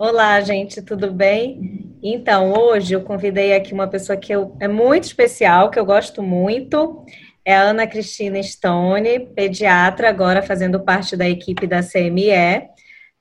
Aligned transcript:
Olá, 0.00 0.40
gente, 0.40 0.80
tudo 0.80 1.10
bem? 1.10 1.98
Então, 2.00 2.52
hoje 2.52 2.94
eu 2.94 3.02
convidei 3.02 3.52
aqui 3.52 3.74
uma 3.74 3.88
pessoa 3.88 4.16
que 4.16 4.32
eu, 4.32 4.56
é 4.60 4.68
muito 4.68 5.02
especial, 5.02 5.72
que 5.72 5.78
eu 5.78 5.84
gosto 5.84 6.22
muito. 6.22 7.04
É 7.44 7.56
a 7.56 7.62
Ana 7.62 7.84
Cristina 7.84 8.40
Stone, 8.40 9.26
pediatra, 9.34 10.08
agora 10.08 10.40
fazendo 10.40 10.78
parte 10.78 11.16
da 11.16 11.28
equipe 11.28 11.66
da 11.66 11.82
CME. 11.82 12.68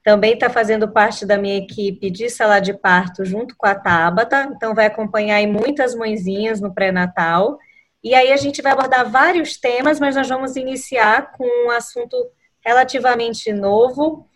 Também 0.03 0.35
está 0.35 0.51
fazendo 0.51 0.87
parte 0.87 1.25
da 1.25 1.35
minha 1.35 1.57
equipe 1.57 2.11
de 2.11 2.29
sala 2.29 2.59
de 2.59 2.75
parto 2.75 3.25
junto 3.25 3.55
com 3.57 3.65
a 3.65 3.73
Tabata. 3.73 4.47
Então, 4.55 4.75
vai 4.75 4.85
acompanhar 4.85 5.37
aí 5.37 5.47
muitas 5.47 5.95
mãezinhas 5.95 6.61
no 6.61 6.75
pré-natal. 6.75 7.57
E 8.03 8.13
aí 8.13 8.31
a 8.31 8.37
gente 8.37 8.61
vai 8.61 8.73
abordar 8.73 9.09
vários 9.09 9.57
temas, 9.57 9.99
mas 9.99 10.15
nós 10.15 10.29
vamos 10.29 10.55
iniciar 10.55 11.31
com 11.31 11.65
um 11.65 11.71
assunto 11.71 12.15
relativamente 12.63 13.51
novo, 13.51 14.27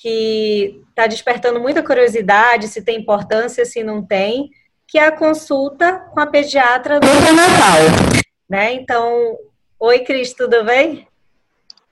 que 0.00 0.80
está 0.90 1.06
despertando 1.06 1.60
muita 1.60 1.82
curiosidade, 1.82 2.68
se 2.68 2.82
tem 2.82 2.98
importância, 2.98 3.64
se 3.64 3.82
não 3.82 4.04
tem, 4.04 4.50
que 4.86 4.96
é 4.96 5.06
a 5.06 5.12
consulta 5.12 5.98
com 6.12 6.20
a 6.20 6.26
pediatra 6.26 6.94
no 6.94 7.00
pré-natal. 7.00 8.22
Né? 8.48 8.72
Então, 8.74 9.36
oi, 9.78 9.98
Cris, 10.00 10.32
tudo 10.32 10.64
bem? 10.64 11.06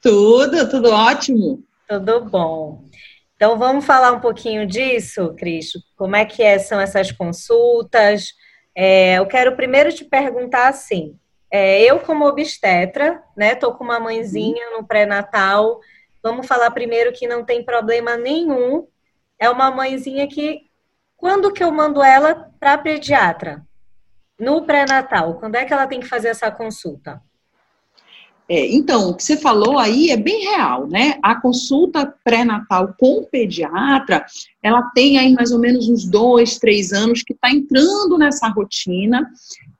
Tudo, 0.00 0.70
tudo 0.70 0.90
ótimo. 0.90 1.62
Tudo 1.88 2.24
bom. 2.24 2.84
Então, 3.34 3.58
vamos 3.58 3.84
falar 3.84 4.12
um 4.12 4.20
pouquinho 4.20 4.66
disso, 4.66 5.34
Cris? 5.36 5.72
Como 5.96 6.14
é 6.14 6.24
que 6.24 6.42
é, 6.42 6.58
são 6.58 6.80
essas 6.80 7.10
consultas? 7.10 8.32
É, 8.74 9.14
eu 9.18 9.26
quero 9.26 9.56
primeiro 9.56 9.92
te 9.92 10.04
perguntar 10.04 10.68
assim, 10.68 11.16
é, 11.50 11.82
eu 11.82 11.98
como 11.98 12.26
obstetra, 12.26 13.20
né, 13.36 13.54
tô 13.54 13.74
com 13.74 13.82
uma 13.82 13.98
mãezinha 13.98 14.70
no 14.76 14.86
pré-natal, 14.86 15.80
vamos 16.26 16.46
falar 16.48 16.72
primeiro 16.72 17.12
que 17.12 17.28
não 17.28 17.44
tem 17.44 17.64
problema 17.64 18.16
nenhum, 18.16 18.84
é 19.38 19.48
uma 19.48 19.70
mãezinha 19.70 20.26
que, 20.26 20.62
quando 21.16 21.52
que 21.52 21.62
eu 21.62 21.70
mando 21.70 22.02
ela 22.02 22.50
para 22.58 22.76
pediatra? 22.76 23.64
No 24.38 24.66
pré-natal, 24.66 25.34
quando 25.34 25.54
é 25.54 25.64
que 25.64 25.72
ela 25.72 25.86
tem 25.86 26.00
que 26.00 26.08
fazer 26.08 26.28
essa 26.28 26.50
consulta? 26.50 27.22
É, 28.48 28.66
então, 28.74 29.10
o 29.10 29.14
que 29.14 29.22
você 29.22 29.36
falou 29.36 29.78
aí 29.78 30.10
é 30.10 30.16
bem 30.16 30.44
real, 30.44 30.86
né? 30.86 31.18
A 31.22 31.40
consulta 31.40 32.14
pré-natal 32.24 32.94
com 32.98 33.20
o 33.20 33.26
pediatra, 33.26 34.24
ela 34.62 34.82
tem 34.94 35.18
aí 35.18 35.32
mais 35.32 35.50
ou 35.52 35.58
menos 35.58 35.88
uns 35.88 36.04
dois, 36.04 36.58
três 36.58 36.92
anos 36.92 37.22
que 37.22 37.32
está 37.32 37.50
entrando 37.50 38.18
nessa 38.18 38.48
rotina. 38.48 39.28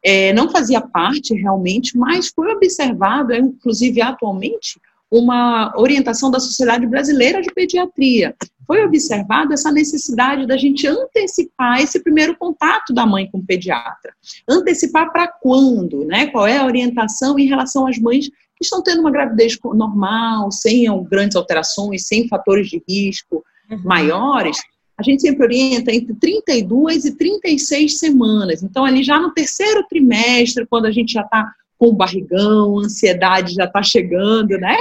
É, 0.02 0.32
não 0.32 0.50
fazia 0.50 0.80
parte 0.80 1.34
realmente, 1.34 1.96
mas 1.96 2.28
foi 2.28 2.52
observado, 2.52 3.32
é, 3.32 3.38
inclusive 3.38 4.00
atualmente, 4.00 4.80
uma 5.10 5.72
orientação 5.76 6.30
da 6.30 6.40
Sociedade 6.40 6.86
Brasileira 6.86 7.40
de 7.40 7.52
Pediatria. 7.52 8.34
Foi 8.66 8.84
observada 8.84 9.54
essa 9.54 9.70
necessidade 9.70 10.46
da 10.46 10.56
gente 10.56 10.86
antecipar 10.86 11.80
esse 11.80 12.02
primeiro 12.02 12.36
contato 12.36 12.92
da 12.92 13.06
mãe 13.06 13.30
com 13.30 13.38
o 13.38 13.46
pediatra. 13.46 14.12
Antecipar 14.48 15.12
para 15.12 15.28
quando, 15.28 16.04
né? 16.04 16.26
Qual 16.26 16.46
é 16.46 16.58
a 16.58 16.66
orientação 16.66 17.38
em 17.38 17.46
relação 17.46 17.86
às 17.86 17.98
mães 17.98 18.28
que 18.28 18.64
estão 18.64 18.82
tendo 18.82 19.00
uma 19.00 19.10
gravidez 19.10 19.56
normal, 19.62 20.50
sem 20.50 20.86
grandes 21.04 21.36
alterações, 21.36 22.06
sem 22.06 22.26
fatores 22.26 22.68
de 22.68 22.82
risco 22.88 23.44
uhum. 23.70 23.82
maiores, 23.84 24.58
a 24.98 25.02
gente 25.02 25.20
sempre 25.20 25.44
orienta 25.44 25.94
entre 25.94 26.14
32 26.14 27.04
e 27.04 27.16
36 27.16 27.98
semanas. 27.98 28.62
Então, 28.62 28.84
ali 28.84 29.02
já 29.02 29.20
no 29.20 29.32
terceiro 29.32 29.86
trimestre, 29.88 30.66
quando 30.66 30.86
a 30.86 30.90
gente 30.90 31.12
já 31.12 31.20
está 31.20 31.52
com 31.78 31.94
barrigão, 31.94 32.78
ansiedade 32.78 33.54
já 33.54 33.64
está 33.64 33.82
chegando, 33.82 34.58
né? 34.58 34.76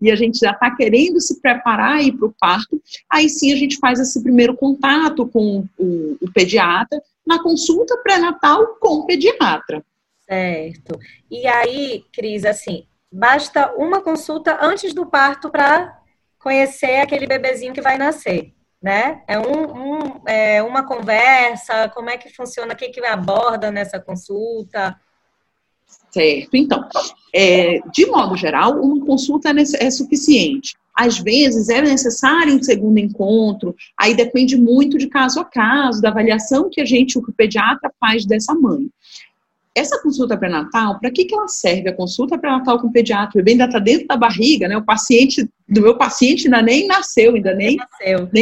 E 0.00 0.10
a 0.10 0.16
gente 0.16 0.38
já 0.38 0.50
está 0.50 0.74
querendo 0.74 1.20
se 1.20 1.40
preparar 1.40 1.96
aí 1.96 2.12
para 2.12 2.26
o 2.26 2.34
parto, 2.38 2.80
aí 3.10 3.28
sim 3.28 3.52
a 3.52 3.56
gente 3.56 3.78
faz 3.78 3.98
esse 3.98 4.22
primeiro 4.22 4.54
contato 4.54 5.26
com 5.26 5.64
o, 5.78 6.16
o 6.20 6.32
pediatra 6.32 7.02
na 7.26 7.42
consulta 7.42 7.96
pré-natal 7.98 8.76
com 8.78 8.98
o 8.98 9.06
pediatra. 9.06 9.82
Certo. 10.28 10.98
E 11.30 11.46
aí, 11.46 12.04
Cris, 12.12 12.44
assim, 12.44 12.86
basta 13.10 13.72
uma 13.76 14.02
consulta 14.02 14.58
antes 14.60 14.92
do 14.92 15.06
parto 15.06 15.50
para 15.50 15.98
conhecer 16.38 17.00
aquele 17.00 17.26
bebezinho 17.26 17.72
que 17.72 17.80
vai 17.80 17.96
nascer, 17.96 18.52
né? 18.82 19.22
É, 19.26 19.38
um, 19.38 19.94
um, 19.94 20.22
é 20.26 20.62
uma 20.62 20.86
conversa, 20.86 21.88
como 21.88 22.10
é 22.10 22.18
que 22.18 22.28
funciona, 22.28 22.74
o 22.74 22.76
que, 22.76 22.88
que 22.88 23.04
aborda 23.04 23.70
nessa 23.70 23.98
consulta? 23.98 24.98
Certo. 26.10 26.54
Então, 26.54 26.88
é, 27.34 27.80
de 27.92 28.06
modo 28.06 28.36
geral, 28.36 28.80
uma 28.80 29.04
consulta 29.04 29.50
é, 29.50 29.86
é 29.86 29.90
suficiente. 29.90 30.74
Às 30.94 31.18
vezes 31.18 31.68
é 31.68 31.82
necessário 31.82 32.54
um 32.54 32.62
segundo 32.62 32.98
encontro, 32.98 33.74
aí 33.98 34.14
depende 34.14 34.56
muito 34.56 34.96
de 34.96 35.08
caso 35.08 35.40
a 35.40 35.44
caso, 35.44 36.00
da 36.00 36.10
avaliação 36.10 36.70
que 36.70 36.80
a 36.80 36.84
gente, 36.84 37.18
o 37.18 37.32
pediatra 37.32 37.92
faz 37.98 38.24
dessa 38.24 38.54
mãe. 38.54 38.88
Essa 39.74 40.00
consulta 40.00 40.36
pré-natal, 40.36 41.00
para 41.00 41.10
que, 41.10 41.24
que 41.24 41.34
ela 41.34 41.48
serve? 41.48 41.88
A 41.88 41.96
consulta 41.96 42.38
pré-natal 42.38 42.78
com 42.78 42.86
o 42.86 42.92
pediatra, 42.92 43.32
o 43.32 43.38
bebê 43.38 43.52
ainda 43.52 43.64
está 43.64 43.80
dentro 43.80 44.06
da 44.06 44.16
barriga, 44.16 44.68
né? 44.68 44.76
O 44.76 44.84
paciente, 44.84 45.50
do 45.68 45.80
meu 45.80 45.98
paciente 45.98 46.46
ainda 46.46 46.62
nem 46.62 46.86
nasceu, 46.86 47.34
ainda 47.34 47.52
nem 47.52 47.76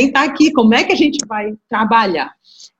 está 0.06 0.24
aqui. 0.24 0.52
Como 0.52 0.74
é 0.74 0.84
que 0.84 0.92
a 0.92 0.96
gente 0.96 1.24
vai 1.26 1.54
trabalhar? 1.70 2.34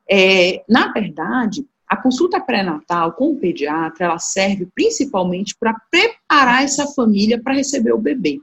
É, 0.07 0.63
na 0.69 0.93
verdade, 0.93 1.65
a 1.93 1.97
consulta 1.99 2.41
pré-natal 2.41 3.13
com 3.13 3.33
o 3.33 3.37
pediatra, 3.37 4.07
ela 4.07 4.19
serve 4.19 4.67
principalmente 4.75 5.55
para 5.61 5.77
preparar 5.91 6.65
essa 6.65 6.87
família 6.87 7.39
para 7.39 7.53
receber 7.53 7.93
o 7.93 7.99
bebê. 7.99 8.41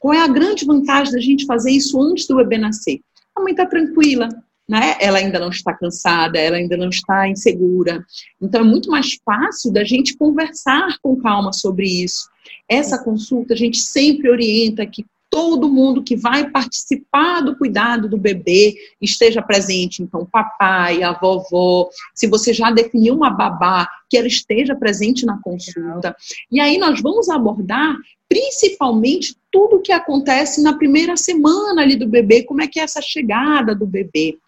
Qual 0.00 0.12
é 0.12 0.20
a 0.20 0.26
grande 0.26 0.64
vantagem 0.64 1.12
da 1.12 1.20
gente 1.20 1.46
fazer 1.46 1.70
isso 1.70 2.02
antes 2.02 2.26
do 2.26 2.34
bebê 2.34 2.58
nascer? 2.58 3.00
A 3.32 3.40
mãe 3.40 3.52
está 3.52 3.64
tranquila, 3.64 4.28
né? 4.68 4.96
Ela 4.98 5.18
ainda 5.18 5.38
não 5.38 5.50
está 5.50 5.72
cansada, 5.72 6.36
ela 6.36 6.56
ainda 6.56 6.76
não 6.76 6.88
está 6.88 7.28
insegura. 7.28 8.04
Então 8.42 8.62
é 8.62 8.64
muito 8.64 8.90
mais 8.90 9.16
fácil 9.24 9.72
da 9.72 9.84
gente 9.84 10.16
conversar 10.16 10.98
com 11.00 11.14
calma 11.14 11.52
sobre 11.52 11.86
isso. 11.86 12.28
Essa 12.68 12.98
consulta 12.98 13.54
a 13.54 13.56
gente 13.56 13.78
sempre 13.78 14.28
orienta 14.28 14.84
que 14.84 15.06
todo 15.34 15.68
mundo 15.68 16.04
que 16.04 16.14
vai 16.14 16.48
participar 16.48 17.40
do 17.40 17.56
cuidado 17.56 18.08
do 18.08 18.16
bebê 18.16 18.76
esteja 19.02 19.42
presente. 19.42 20.00
Então, 20.00 20.24
papai, 20.24 21.02
a 21.02 21.12
vovó, 21.12 21.90
se 22.14 22.28
você 22.28 22.54
já 22.54 22.70
definiu 22.70 23.16
uma 23.16 23.30
babá, 23.30 23.88
que 24.08 24.16
ela 24.16 24.28
esteja 24.28 24.76
presente 24.76 25.26
na 25.26 25.36
consulta. 25.42 26.14
E 26.52 26.60
aí 26.60 26.78
nós 26.78 27.02
vamos 27.02 27.28
abordar 27.28 27.96
principalmente 28.28 29.36
tudo 29.50 29.76
o 29.76 29.80
que 29.80 29.90
acontece 29.90 30.62
na 30.62 30.74
primeira 30.74 31.16
semana 31.16 31.82
ali 31.82 31.96
do 31.96 32.06
bebê, 32.06 32.44
como 32.44 32.62
é 32.62 32.68
que 32.68 32.78
é 32.78 32.84
essa 32.84 33.02
chegada 33.02 33.74
do 33.74 33.86
bebê. 33.86 34.38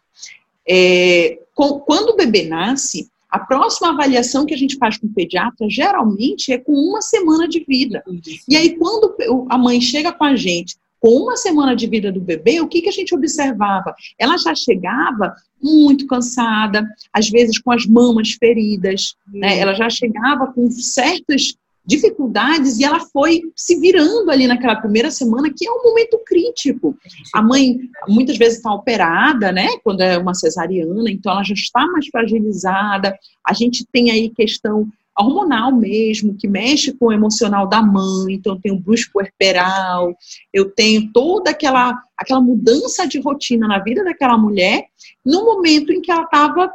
É, 0.69 1.37
quando 1.53 2.11
o 2.11 2.17
bebê 2.17 2.45
nasce, 2.45 3.11
a 3.29 3.39
próxima 3.39 3.91
avaliação 3.91 4.47
que 4.47 4.55
a 4.55 4.57
gente 4.57 4.77
faz 4.77 4.97
com 4.99 5.07
o 5.07 5.13
pediatra 5.13 5.69
geralmente 5.69 6.53
é 6.53 6.59
com 6.59 6.73
uma 6.73 7.03
semana 7.03 7.49
de 7.49 7.65
vida. 7.67 8.03
E 8.49 8.57
aí, 8.57 8.77
quando 8.77 9.15
a 9.51 9.59
mãe 9.59 9.81
chega 9.81 10.13
com 10.13 10.25
a 10.25 10.37
gente 10.37 10.77
com 10.99 11.11
uma 11.11 11.37
semana 11.37 11.77
de 11.77 11.87
vida 11.87 12.11
do 12.11 12.21
bebê, 12.21 12.61
o 12.61 12.67
que, 12.67 12.83
que 12.83 12.89
a 12.89 12.93
gente 12.93 13.15
observava? 13.15 13.95
Ela 14.19 14.37
já 14.39 14.55
chegava 14.55 15.35
muito 15.63 16.07
cansada, 16.07 16.85
às 17.13 17.29
vezes 17.29 17.59
com 17.59 17.71
as 17.71 17.87
mamas 17.87 18.33
feridas, 18.33 19.15
né? 19.33 19.59
ela 19.59 19.75
já 19.75 19.89
chegava 19.91 20.53
com 20.53 20.71
certas 20.71 21.55
dificuldades 21.87 22.79
e 22.79 22.85
ela 22.85 23.01
foi 23.01 23.43
se 23.55 23.79
virando 23.79 24.31
ali 24.31 24.47
naquela 24.47 24.77
primeira 24.77 25.11
semana, 25.11 25.53
que 25.55 25.67
é 25.67 25.71
um 25.71 25.85
momento 25.85 26.21
crítico. 26.27 26.97
A 27.33 27.41
mãe 27.41 27.79
muitas 28.09 28.37
vezes 28.37 28.57
está 28.57 28.73
operada, 28.73 29.53
né? 29.53 29.69
Quando 29.85 30.01
é 30.01 30.19
uma 30.19 30.35
cesariana, 30.35 31.11
então 31.11 31.33
ela 31.33 31.45
já 31.45 31.55
está 31.55 31.87
mais 31.87 32.07
fragilizada. 32.09 33.17
A 33.47 33.53
gente 33.53 33.87
tem 33.93 34.11
aí 34.11 34.29
questão 34.31 34.89
hormonal 35.19 35.73
mesmo, 35.73 36.37
que 36.37 36.47
mexe 36.47 36.93
com 36.93 37.07
o 37.07 37.13
emocional 37.13 37.67
da 37.67 37.81
mãe, 37.81 38.35
então 38.35 38.55
eu 38.55 38.61
tenho 38.61 38.79
brusco 38.79 39.13
puerperal, 39.15 40.15
eu 40.53 40.71
tenho 40.71 41.11
toda 41.11 41.53
aquela, 41.53 41.99
aquela 42.15 42.41
mudança 42.41 43.09
de 43.09 43.19
rotina 43.19 43.67
na 43.67 43.79
vida 43.79 44.05
daquela 44.05 44.37
mulher, 44.37 44.85
no 45.25 45.45
momento 45.45 45.91
em 45.91 46.03
que 46.03 46.13
ela 46.13 46.25
estava 46.25 46.71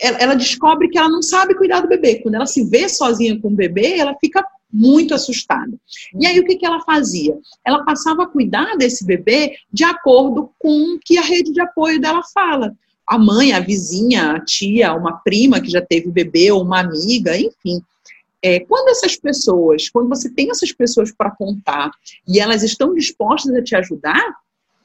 ela, 0.00 0.34
descobre 0.34 0.88
que 0.88 0.98
ela 0.98 1.10
não 1.10 1.20
sabe 1.20 1.54
cuidar 1.54 1.80
do 1.80 1.88
bebê. 1.88 2.20
Quando 2.22 2.34
ela 2.34 2.46
se 2.46 2.64
vê 2.64 2.88
sozinha 2.88 3.38
com 3.38 3.48
o 3.48 3.54
bebê, 3.54 3.98
ela 3.98 4.16
fica 4.18 4.42
muito 4.72 5.14
assustada. 5.14 5.72
E 6.18 6.26
aí 6.26 6.38
o 6.38 6.44
que, 6.44 6.56
que 6.56 6.66
ela 6.66 6.80
fazia? 6.80 7.36
Ela 7.64 7.84
passava 7.84 8.24
a 8.24 8.26
cuidar 8.26 8.76
desse 8.76 9.04
bebê 9.04 9.56
de 9.72 9.84
acordo 9.84 10.50
com 10.58 10.94
o 10.94 10.98
que 10.98 11.18
a 11.18 11.22
rede 11.22 11.52
de 11.52 11.60
apoio 11.60 12.00
dela 12.00 12.22
fala. 12.32 12.74
A 13.06 13.18
mãe, 13.18 13.52
a 13.52 13.60
vizinha, 13.60 14.32
a 14.32 14.44
tia, 14.44 14.94
uma 14.94 15.18
prima 15.18 15.60
que 15.60 15.68
já 15.68 15.80
teve 15.82 16.10
bebê, 16.10 16.52
ou 16.52 16.62
uma 16.62 16.80
amiga, 16.80 17.36
enfim. 17.36 17.82
É, 18.42 18.60
quando 18.60 18.88
essas 18.88 19.16
pessoas, 19.16 19.88
quando 19.90 20.08
você 20.08 20.30
tem 20.30 20.50
essas 20.50 20.72
pessoas 20.72 21.12
para 21.12 21.30
contar 21.30 21.90
e 22.26 22.40
elas 22.40 22.62
estão 22.62 22.94
dispostas 22.94 23.54
a 23.54 23.62
te 23.62 23.74
ajudar, 23.74 24.34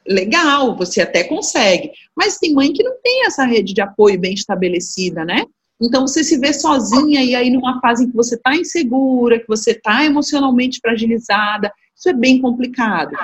legal, 0.06 0.76
você 0.76 1.02
até 1.02 1.24
consegue. 1.24 1.92
Mas 2.16 2.38
tem 2.38 2.54
mãe 2.54 2.74
que 2.74 2.84
não 2.84 2.96
tem 3.02 3.26
essa 3.26 3.46
rede 3.46 3.74
de 3.74 3.82
apoio 3.82 4.20
bem 4.20 4.34
estabelecida, 4.34 5.24
né? 5.24 5.46
Então 5.81 6.07
você 6.07 6.24
se 6.24 6.38
vê 6.38 6.54
sozinha 6.54 7.24
e 7.24 7.36
aí 7.36 7.50
numa 7.50 7.80
fase 7.81 8.06
em 8.06 8.10
que 8.10 8.16
você 8.16 8.36
está 8.36 8.56
insegura, 8.56 9.39
que 9.39 9.48
você 9.48 9.72
está 9.72 10.06
emocionalmente 10.06 10.80
fragilizada, 10.80 11.72
Isso 11.95 12.10
é 12.10 12.13
bem 12.13 12.42
complicado. 12.42 13.16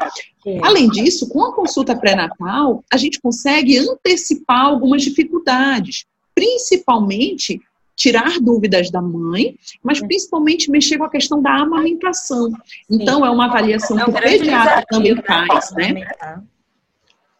Além 0.61 0.89
disso, 0.89 1.27
com 1.29 1.43
a 1.43 1.53
consulta 1.53 1.95
pré-natal, 1.95 2.83
a 2.91 2.97
gente 2.97 3.19
consegue 3.21 3.77
antecipar 3.77 4.65
algumas 4.65 5.01
dificuldades, 5.01 6.05
principalmente 6.33 7.59
tirar 7.95 8.39
dúvidas 8.39 8.89
da 8.89 9.01
mãe, 9.01 9.55
mas 9.83 9.99
principalmente 9.99 10.71
mexer 10.71 10.97
com 10.97 11.03
a 11.03 11.09
questão 11.09 11.41
da 11.41 11.53
amamentação. 11.53 12.51
Então, 12.89 13.25
é 13.25 13.29
uma 13.29 13.45
avaliação 13.45 13.99
é 13.99 14.03
que 14.03 14.09
o 14.09 14.13
pediatra 14.13 14.83
também 14.89 15.13
né, 15.13 15.21
faz, 15.21 15.71
né? 15.73 16.41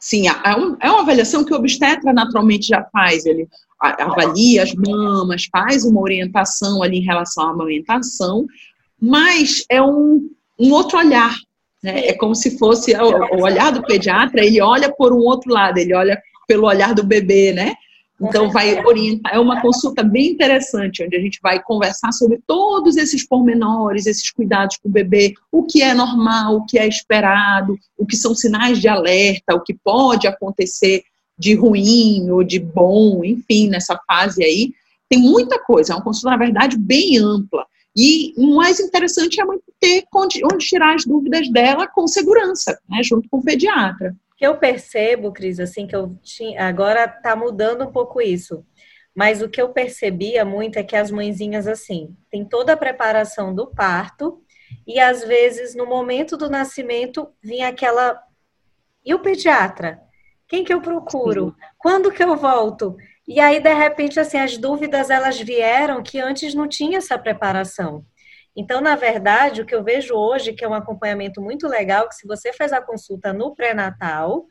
Sim, 0.01 0.27
é, 0.27 0.89
uma 0.89 1.01
avaliação 1.01 1.45
que 1.45 1.53
o 1.53 1.57
obstetra 1.57 2.11
naturalmente 2.11 2.67
já 2.67 2.83
faz. 2.91 3.23
Ele 3.23 3.47
avalia 3.79 4.63
as 4.63 4.73
mamas, 4.73 5.45
faz 5.51 5.85
uma 5.85 6.01
orientação 6.01 6.81
ali 6.81 6.97
em 6.97 7.05
relação 7.05 7.45
à 7.45 7.51
amamentação, 7.51 8.47
mas 8.99 9.63
é 9.69 9.79
um, 9.79 10.27
um 10.59 10.71
outro 10.71 10.97
olhar. 10.97 11.35
Né? 11.83 12.07
É 12.07 12.13
como 12.13 12.33
se 12.33 12.57
fosse 12.57 12.95
o, 12.95 13.37
o 13.37 13.43
olhar 13.43 13.71
do 13.71 13.83
pediatra, 13.83 14.43
ele 14.43 14.59
olha 14.59 14.91
por 14.91 15.13
um 15.13 15.19
outro 15.19 15.53
lado, 15.53 15.77
ele 15.77 15.93
olha 15.93 16.19
pelo 16.47 16.65
olhar 16.65 16.95
do 16.95 17.03
bebê, 17.03 17.53
né? 17.53 17.75
Então, 18.21 18.51
vai 18.51 18.79
orientar. 18.85 19.33
É 19.33 19.39
uma 19.39 19.61
consulta 19.61 20.03
bem 20.03 20.31
interessante, 20.31 21.03
onde 21.03 21.15
a 21.15 21.19
gente 21.19 21.39
vai 21.41 21.61
conversar 21.61 22.11
sobre 22.11 22.39
todos 22.45 22.95
esses 22.95 23.25
pormenores, 23.25 24.05
esses 24.05 24.29
cuidados 24.29 24.77
com 24.77 24.89
o 24.89 24.91
bebê, 24.91 25.33
o 25.51 25.63
que 25.63 25.81
é 25.81 25.93
normal, 25.93 26.57
o 26.57 26.65
que 26.65 26.77
é 26.77 26.87
esperado, 26.87 27.75
o 27.97 28.05
que 28.05 28.15
são 28.15 28.35
sinais 28.35 28.79
de 28.79 28.87
alerta, 28.87 29.55
o 29.55 29.61
que 29.61 29.73
pode 29.73 30.27
acontecer 30.27 31.03
de 31.37 31.55
ruim 31.55 32.29
ou 32.29 32.43
de 32.43 32.59
bom, 32.59 33.25
enfim, 33.25 33.67
nessa 33.67 33.99
fase 34.05 34.43
aí. 34.43 34.71
Tem 35.09 35.19
muita 35.19 35.59
coisa, 35.59 35.93
é 35.93 35.95
uma 35.95 36.03
consulta, 36.03 36.29
na 36.29 36.37
verdade, 36.37 36.77
bem 36.77 37.17
ampla. 37.17 37.65
E 37.97 38.33
o 38.37 38.55
mais 38.55 38.79
interessante 38.79 39.41
é 39.41 39.45
ter 39.79 40.05
onde 40.13 40.41
tirar 40.59 40.93
as 40.95 41.03
dúvidas 41.03 41.49
dela 41.51 41.87
com 41.87 42.07
segurança, 42.07 42.79
né, 42.87 43.01
junto 43.03 43.27
com 43.29 43.39
o 43.39 43.43
pediatra 43.43 44.15
que 44.41 44.47
eu 44.47 44.57
percebo, 44.57 45.31
Cris, 45.31 45.59
assim, 45.59 45.85
que 45.85 45.95
eu 45.95 46.17
tinha. 46.23 46.67
Agora 46.67 47.07
tá 47.07 47.35
mudando 47.35 47.83
um 47.83 47.91
pouco 47.91 48.19
isso. 48.19 48.65
Mas 49.13 49.39
o 49.39 49.47
que 49.47 49.61
eu 49.61 49.69
percebia 49.69 50.43
muito 50.43 50.79
é 50.79 50.83
que 50.83 50.95
as 50.95 51.11
mãezinhas, 51.11 51.67
assim, 51.67 52.17
tem 52.27 52.43
toda 52.43 52.73
a 52.73 52.77
preparação 52.77 53.53
do 53.53 53.67
parto, 53.67 54.41
e 54.87 54.99
às 54.99 55.23
vezes, 55.23 55.75
no 55.75 55.85
momento 55.85 56.35
do 56.35 56.49
nascimento, 56.49 57.27
vinha 57.39 57.67
aquela. 57.67 58.19
E 59.05 59.13
o 59.13 59.19
pediatra? 59.19 60.01
Quem 60.47 60.63
que 60.63 60.73
eu 60.73 60.81
procuro? 60.81 61.55
Quando 61.77 62.11
que 62.11 62.23
eu 62.23 62.35
volto? 62.35 62.97
E 63.27 63.39
aí, 63.39 63.59
de 63.59 63.73
repente, 63.75 64.19
assim, 64.19 64.39
as 64.39 64.57
dúvidas 64.57 65.11
elas 65.11 65.39
vieram 65.39 66.01
que 66.01 66.19
antes 66.19 66.55
não 66.55 66.67
tinha 66.67 66.97
essa 66.97 67.15
preparação. 67.15 68.03
Então, 68.55 68.81
na 68.81 68.95
verdade, 68.95 69.61
o 69.61 69.65
que 69.65 69.73
eu 69.73 69.83
vejo 69.83 70.13
hoje, 70.13 70.53
que 70.53 70.63
é 70.63 70.67
um 70.67 70.73
acompanhamento 70.73 71.41
muito 71.41 71.67
legal, 71.67 72.07
que 72.09 72.15
se 72.15 72.27
você 72.27 72.51
faz 72.51 72.73
a 72.73 72.81
consulta 72.81 73.31
no 73.31 73.55
pré-natal, 73.55 74.45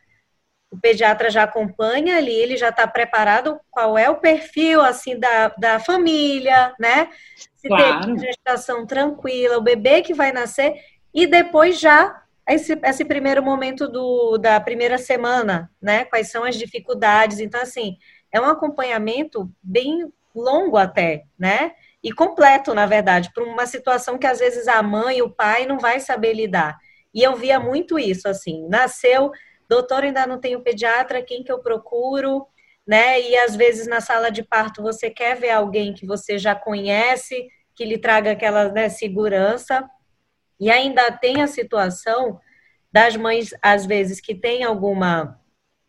o 0.71 0.79
pediatra 0.79 1.31
já 1.31 1.43
acompanha 1.43 2.17
ali, 2.17 2.33
ele 2.33 2.57
já 2.57 2.69
está 2.69 2.87
preparado 2.87 3.61
qual 3.71 3.99
é 3.99 4.09
o 4.09 4.21
perfil, 4.21 4.81
assim, 4.81 5.19
da, 5.19 5.49
da 5.49 5.81
família, 5.81 6.75
né? 6.79 7.11
Se 7.57 7.69
claro. 7.69 8.07
tem 8.07 8.19
gestação 8.19 8.87
tranquila, 8.87 9.59
o 9.59 9.63
bebê 9.63 10.01
que 10.01 10.15
vai 10.15 10.33
nascer, 10.33 10.75
e 11.13 11.27
depois 11.27 11.79
já 11.79 12.23
esse, 12.49 12.79
esse 12.85 13.05
primeiro 13.05 13.43
momento 13.43 13.89
do, 13.89 14.39
da 14.39 14.61
primeira 14.61 14.97
semana, 14.97 15.71
né? 15.83 16.05
Quais 16.05 16.31
são 16.31 16.45
as 16.45 16.57
dificuldades. 16.57 17.41
Então, 17.41 17.61
assim, 17.61 17.97
é 18.33 18.41
um 18.41 18.47
acompanhamento 18.47 19.51
bem 19.63 20.11
longo 20.35 20.77
até, 20.77 21.25
né? 21.39 21.73
E 22.03 22.13
completo, 22.13 22.75
na 22.75 22.87
verdade, 22.87 23.31
para 23.35 23.45
uma 23.45 23.67
situação 23.67 24.19
que 24.19 24.27
às 24.27 24.39
vezes 24.39 24.67
a 24.67 24.83
mãe 24.83 25.21
o 25.21 25.31
pai 25.31 25.67
não 25.67 25.79
vai 25.79 26.01
saber 26.01 26.33
lidar. 26.33 26.79
E 27.13 27.23
eu 27.23 27.37
via 27.37 27.61
muito 27.61 27.99
isso, 27.99 28.29
assim, 28.29 28.67
nasceu, 28.69 29.31
doutor, 29.69 30.05
ainda 30.05 30.27
não 30.27 30.41
tenho 30.41 30.63
pediatra, 30.63 31.23
quem 31.23 31.43
que 31.43 31.53
eu 31.53 31.61
procuro, 31.61 32.47
né? 32.87 33.21
E 33.21 33.37
às 33.37 33.55
vezes 33.55 33.87
na 33.87 34.01
sala 34.01 34.31
de 34.31 34.43
parto 34.43 34.83
você 34.83 35.11
quer 35.11 35.37
ver 35.37 35.51
alguém 35.51 35.93
que 35.93 36.07
você 36.07 36.39
já 36.39 36.55
conhece, 36.55 37.49
que 37.75 37.85
lhe 37.85 37.99
traga 37.99 38.33
aquela 38.33 38.71
né, 38.71 38.89
segurança. 38.89 39.89
E 40.59 40.71
ainda 40.71 41.11
tem 41.13 41.43
a 41.43 41.47
situação 41.47 42.41
das 42.93 43.17
mães, 43.17 43.51
às 43.63 43.87
vezes, 43.87 44.21
que 44.21 44.35
tem 44.35 44.65
alguma 44.65 45.39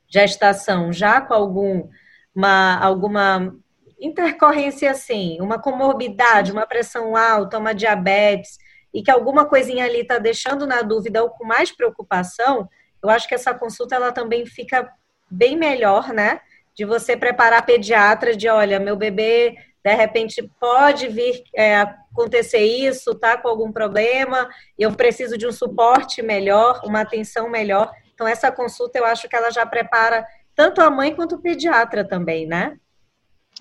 gestação 0.07 0.93
já 0.93 1.19
com 1.19 1.33
algum, 1.33 1.89
uma, 2.35 2.77
alguma 2.79 3.55
intercorrência 4.01 4.89
assim, 4.89 5.37
uma 5.39 5.61
comorbidade, 5.61 6.51
uma 6.51 6.65
pressão 6.65 7.15
alta, 7.15 7.59
uma 7.59 7.73
diabetes, 7.73 8.57
e 8.93 9.01
que 9.01 9.11
alguma 9.11 9.45
coisinha 9.45 9.85
ali 9.85 10.01
está 10.01 10.17
deixando 10.17 10.65
na 10.65 10.81
dúvida 10.81 11.21
ou 11.23 11.29
com 11.29 11.45
mais 11.45 11.71
preocupação, 11.71 12.67
eu 13.01 13.09
acho 13.09 13.27
que 13.27 13.35
essa 13.35 13.53
consulta 13.53 13.95
ela 13.95 14.11
também 14.11 14.45
fica 14.45 14.91
bem 15.29 15.55
melhor, 15.55 16.09
né? 16.09 16.41
De 16.75 16.83
você 16.83 17.15
preparar 17.15 17.59
a 17.59 17.63
pediatra 17.63 18.35
de, 18.35 18.49
olha, 18.49 18.79
meu 18.79 18.95
bebê 18.95 19.55
de 19.83 19.95
repente 19.95 20.43
pode 20.59 21.07
vir 21.07 21.43
é, 21.55 21.77
acontecer 21.77 22.59
isso, 22.59 23.15
tá 23.15 23.35
com 23.35 23.47
algum 23.47 23.71
problema, 23.71 24.47
eu 24.77 24.93
preciso 24.93 25.37
de 25.37 25.47
um 25.47 25.51
suporte 25.51 26.21
melhor, 26.21 26.81
uma 26.83 27.01
atenção 27.01 27.49
melhor. 27.49 27.91
Então 28.13 28.27
essa 28.27 28.51
consulta 28.51 28.99
eu 28.99 29.05
acho 29.05 29.27
que 29.27 29.35
ela 29.35 29.49
já 29.49 29.65
prepara 29.65 30.25
tanto 30.55 30.81
a 30.81 30.89
mãe 30.91 31.15
quanto 31.15 31.35
o 31.35 31.41
pediatra 31.41 32.07
também, 32.07 32.45
né? 32.45 32.77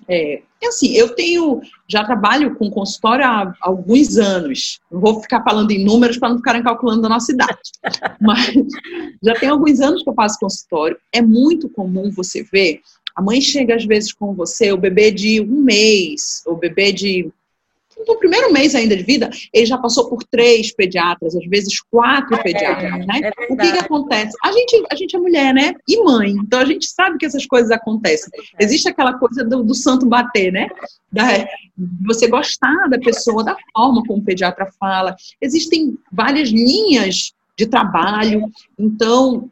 É, 0.07 0.41
assim, 0.65 0.93
eu 0.93 1.15
tenho, 1.15 1.61
já 1.87 2.03
trabalho 2.03 2.55
com 2.55 2.69
consultório 2.69 3.25
há 3.25 3.53
alguns 3.61 4.17
anos. 4.17 4.79
Não 4.91 4.99
vou 4.99 5.21
ficar 5.21 5.43
falando 5.43 5.71
em 5.71 5.83
números 5.83 6.17
para 6.17 6.29
não 6.29 6.37
ficarem 6.37 6.63
calculando 6.63 7.05
a 7.05 7.09
nossa 7.09 7.31
idade. 7.31 7.59
Mas 8.19 8.53
já 9.23 9.33
tem 9.35 9.49
alguns 9.49 9.79
anos 9.79 10.03
que 10.03 10.09
eu 10.09 10.13
faço 10.13 10.39
consultório. 10.39 10.97
É 11.13 11.21
muito 11.21 11.69
comum 11.69 12.11
você 12.11 12.43
ver, 12.43 12.81
a 13.15 13.21
mãe 13.21 13.41
chega 13.41 13.75
às 13.75 13.85
vezes 13.85 14.13
com 14.13 14.33
você, 14.33 14.71
o 14.71 14.77
bebê 14.77 15.11
de 15.11 15.41
um 15.41 15.61
mês, 15.61 16.41
o 16.45 16.55
bebê 16.55 16.91
de 16.91 17.31
no 18.07 18.17
primeiro 18.17 18.51
mês 18.51 18.75
ainda 18.75 18.95
de 18.95 19.03
vida, 19.03 19.29
ele 19.53 19.65
já 19.65 19.77
passou 19.77 20.09
por 20.09 20.23
três 20.23 20.73
pediatras, 20.73 21.35
às 21.35 21.45
vezes 21.45 21.79
quatro 21.81 22.35
é, 22.35 22.43
pediatras, 22.43 23.05
né? 23.05 23.21
É 23.23 23.53
o 23.53 23.57
que, 23.57 23.71
que 23.71 23.79
acontece? 23.79 24.35
A 24.43 24.51
gente, 24.51 24.83
a 24.91 24.95
gente 24.95 25.15
é 25.15 25.19
mulher, 25.19 25.53
né? 25.53 25.73
E 25.87 26.03
mãe, 26.03 26.31
então 26.31 26.59
a 26.59 26.65
gente 26.65 26.85
sabe 26.87 27.17
que 27.17 27.25
essas 27.25 27.45
coisas 27.45 27.71
acontecem. 27.71 28.29
É 28.59 28.63
Existe 28.63 28.89
aquela 28.89 29.13
coisa 29.17 29.43
do, 29.43 29.63
do 29.63 29.75
santo 29.75 30.05
bater, 30.05 30.51
né? 30.51 30.67
Da, 31.11 31.45
você 32.05 32.27
gostar 32.27 32.87
da 32.89 32.99
pessoa, 32.99 33.43
da 33.43 33.55
forma 33.73 34.03
como 34.05 34.21
o 34.21 34.25
pediatra 34.25 34.69
fala. 34.79 35.15
Existem 35.41 35.97
várias 36.11 36.49
linhas 36.49 37.33
de 37.57 37.65
trabalho, 37.65 38.49
então 38.79 39.49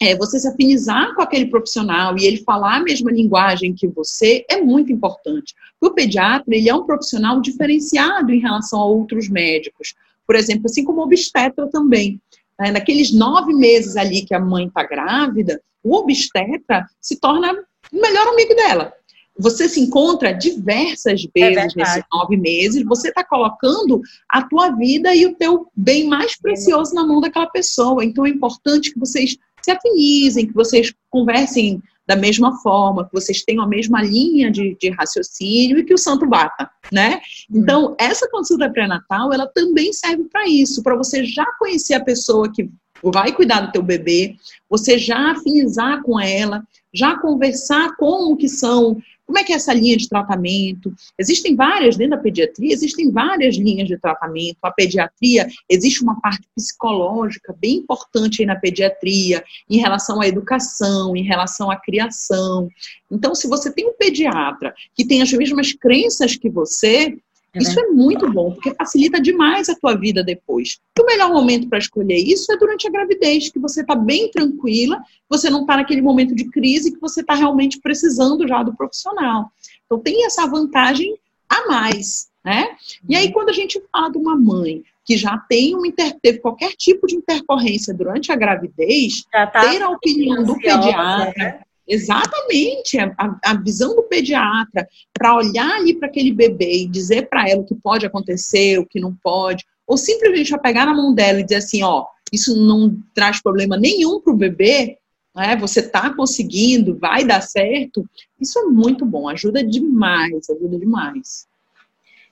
é, 0.00 0.16
você 0.16 0.38
se 0.38 0.46
afinizar 0.46 1.14
com 1.14 1.22
aquele 1.22 1.46
profissional 1.46 2.16
e 2.16 2.24
ele 2.24 2.38
falar 2.38 2.76
a 2.76 2.82
mesma 2.82 3.10
linguagem 3.10 3.74
que 3.74 3.88
você 3.88 4.44
é 4.48 4.60
muito 4.60 4.92
importante. 4.92 5.54
o 5.80 5.90
pediatra, 5.90 6.54
ele 6.54 6.68
é 6.68 6.74
um 6.74 6.84
profissional 6.84 7.40
diferenciado 7.40 8.32
em 8.32 8.38
relação 8.38 8.80
a 8.80 8.86
outros 8.86 9.28
médicos. 9.28 9.94
Por 10.26 10.36
exemplo, 10.36 10.66
assim 10.66 10.84
como 10.84 11.00
o 11.00 11.04
obstetra 11.04 11.66
também. 11.68 12.20
É, 12.60 12.70
naqueles 12.70 13.12
nove 13.12 13.54
meses 13.54 13.96
ali 13.96 14.22
que 14.22 14.34
a 14.34 14.40
mãe 14.40 14.66
está 14.66 14.82
grávida, 14.84 15.60
o 15.82 15.96
obstetra 15.96 16.86
se 17.00 17.18
torna 17.18 17.52
o 17.92 18.00
melhor 18.00 18.26
amigo 18.28 18.54
dela. 18.54 18.92
Você 19.38 19.68
se 19.68 19.80
encontra 19.80 20.32
diversas 20.32 21.24
é 21.36 21.40
vezes 21.40 21.76
é 21.76 21.78
nesses 21.78 22.04
nove 22.12 22.36
meses, 22.36 22.82
você 22.84 23.08
está 23.08 23.24
colocando 23.24 24.02
a 24.28 24.42
tua 24.42 24.70
vida 24.70 25.14
e 25.14 25.26
o 25.26 25.34
teu 25.36 25.68
bem 25.74 26.08
mais 26.08 26.36
precioso 26.36 26.92
na 26.92 27.06
mão 27.06 27.20
daquela 27.20 27.46
pessoa. 27.46 28.04
Então 28.04 28.26
é 28.26 28.30
importante 28.30 28.92
que 28.92 28.98
vocês 28.98 29.38
se 29.68 29.70
afinizem, 29.70 30.46
que 30.46 30.54
vocês 30.54 30.92
conversem 31.10 31.82
da 32.06 32.16
mesma 32.16 32.56
forma, 32.62 33.04
que 33.04 33.12
vocês 33.12 33.42
tenham 33.42 33.62
a 33.62 33.68
mesma 33.68 34.02
linha 34.02 34.50
de, 34.50 34.74
de 34.80 34.88
raciocínio 34.90 35.78
e 35.78 35.84
que 35.84 35.92
o 35.92 35.98
santo 35.98 36.26
bata, 36.26 36.70
né? 36.90 37.20
Então, 37.50 37.94
essa 38.00 38.26
consulta 38.30 38.70
pré-natal, 38.70 39.30
ela 39.30 39.46
também 39.46 39.92
serve 39.92 40.24
para 40.24 40.48
isso, 40.48 40.82
para 40.82 40.96
você 40.96 41.22
já 41.22 41.44
conhecer 41.58 41.92
a 41.92 42.02
pessoa 42.02 42.50
que 42.50 42.70
vai 43.02 43.32
cuidar 43.32 43.60
do 43.60 43.72
teu 43.72 43.82
bebê, 43.82 44.36
você 44.68 44.98
já 44.98 45.32
afinizar 45.32 46.02
com 46.02 46.18
ela, 46.18 46.62
já 46.92 47.18
conversar 47.18 47.96
como 47.96 48.36
que 48.36 48.48
são 48.48 48.96
como 49.28 49.38
é 49.38 49.44
que 49.44 49.52
é 49.52 49.56
essa 49.56 49.74
linha 49.74 49.94
de 49.94 50.08
tratamento? 50.08 50.90
Existem 51.18 51.54
várias, 51.54 51.98
dentro 51.98 52.16
da 52.16 52.22
pediatria, 52.22 52.72
existem 52.72 53.12
várias 53.12 53.56
linhas 53.56 53.86
de 53.86 53.98
tratamento. 53.98 54.56
A 54.62 54.70
pediatria, 54.70 55.46
existe 55.68 56.02
uma 56.02 56.18
parte 56.18 56.48
psicológica 56.56 57.54
bem 57.60 57.76
importante 57.76 58.40
aí 58.40 58.46
na 58.46 58.56
pediatria, 58.56 59.44
em 59.68 59.76
relação 59.76 60.22
à 60.22 60.26
educação, 60.26 61.14
em 61.14 61.24
relação 61.24 61.70
à 61.70 61.76
criação. 61.76 62.70
Então, 63.12 63.34
se 63.34 63.46
você 63.46 63.70
tem 63.70 63.86
um 63.86 63.92
pediatra 63.92 64.74
que 64.94 65.06
tem 65.06 65.20
as 65.20 65.30
mesmas 65.30 65.74
crenças 65.74 66.34
que 66.34 66.48
você, 66.48 67.18
é 67.54 67.58
isso 67.58 67.80
é 67.80 67.86
muito 67.88 68.30
bom, 68.30 68.52
porque 68.52 68.74
facilita 68.74 69.20
demais 69.20 69.68
a 69.68 69.74
tua 69.74 69.96
vida 69.96 70.22
depois. 70.22 70.78
E 70.96 71.02
o 71.02 71.06
melhor 71.06 71.32
momento 71.32 71.68
para 71.68 71.78
escolher 71.78 72.16
isso 72.16 72.52
é 72.52 72.56
durante 72.56 72.86
a 72.86 72.90
gravidez, 72.90 73.50
que 73.50 73.58
você 73.58 73.80
está 73.80 73.94
bem 73.94 74.30
tranquila, 74.30 75.00
você 75.28 75.48
não 75.48 75.62
está 75.62 75.76
naquele 75.76 76.02
momento 76.02 76.34
de 76.34 76.48
crise 76.50 76.92
que 76.92 77.00
você 77.00 77.20
está 77.20 77.34
realmente 77.34 77.80
precisando 77.80 78.46
já 78.46 78.62
do 78.62 78.76
profissional. 78.76 79.50
Então 79.86 79.98
tem 79.98 80.26
essa 80.26 80.46
vantagem 80.46 81.16
a 81.48 81.66
mais, 81.66 82.28
né? 82.44 82.76
E 83.08 83.16
aí 83.16 83.32
quando 83.32 83.48
a 83.48 83.54
gente 83.54 83.82
fala 83.90 84.10
de 84.10 84.18
uma 84.18 84.36
mãe 84.36 84.82
que 85.04 85.16
já 85.16 85.38
tem 85.48 85.74
um 85.74 85.86
inter, 85.86 86.18
teve 86.20 86.38
qualquer 86.38 86.72
tipo 86.76 87.06
de 87.06 87.16
intercorrência 87.16 87.94
durante 87.94 88.30
a 88.30 88.36
gravidez, 88.36 89.24
tá 89.32 89.46
ter 89.46 89.80
a 89.80 89.88
opinião 89.88 90.44
do 90.44 90.54
pediatra. 90.54 91.32
Né? 91.34 91.60
Exatamente, 91.88 92.98
a, 92.98 93.14
a, 93.42 93.54
visão 93.54 93.96
do 93.96 94.02
pediatra 94.02 94.86
para 95.14 95.34
olhar 95.34 95.76
ali 95.76 95.94
para 95.94 96.06
aquele 96.06 96.32
bebê 96.32 96.82
e 96.82 96.86
dizer 96.86 97.30
para 97.30 97.48
ela 97.48 97.62
o 97.62 97.64
que 97.64 97.74
pode 97.74 98.04
acontecer, 98.04 98.78
o 98.78 98.86
que 98.86 99.00
não 99.00 99.16
pode, 99.22 99.64
ou 99.86 99.96
simplesmente 99.96 100.54
a 100.54 100.58
pegar 100.58 100.84
na 100.84 100.94
mão 100.94 101.14
dela 101.14 101.40
e 101.40 101.44
dizer 101.44 101.56
assim, 101.56 101.82
ó, 101.82 102.04
isso 102.30 102.54
não 102.54 102.94
traz 103.14 103.40
problema 103.40 103.78
nenhum 103.78 104.20
para 104.20 104.34
o 104.34 104.36
bebê, 104.36 104.98
né? 105.34 105.56
Você 105.56 105.80
está 105.80 106.12
conseguindo, 106.12 106.98
vai 106.98 107.24
dar 107.24 107.40
certo. 107.40 108.04
Isso 108.40 108.58
é 108.58 108.64
muito 108.64 109.06
bom, 109.06 109.28
ajuda 109.28 109.64
demais, 109.64 110.50
ajuda 110.50 110.78
demais. 110.78 111.46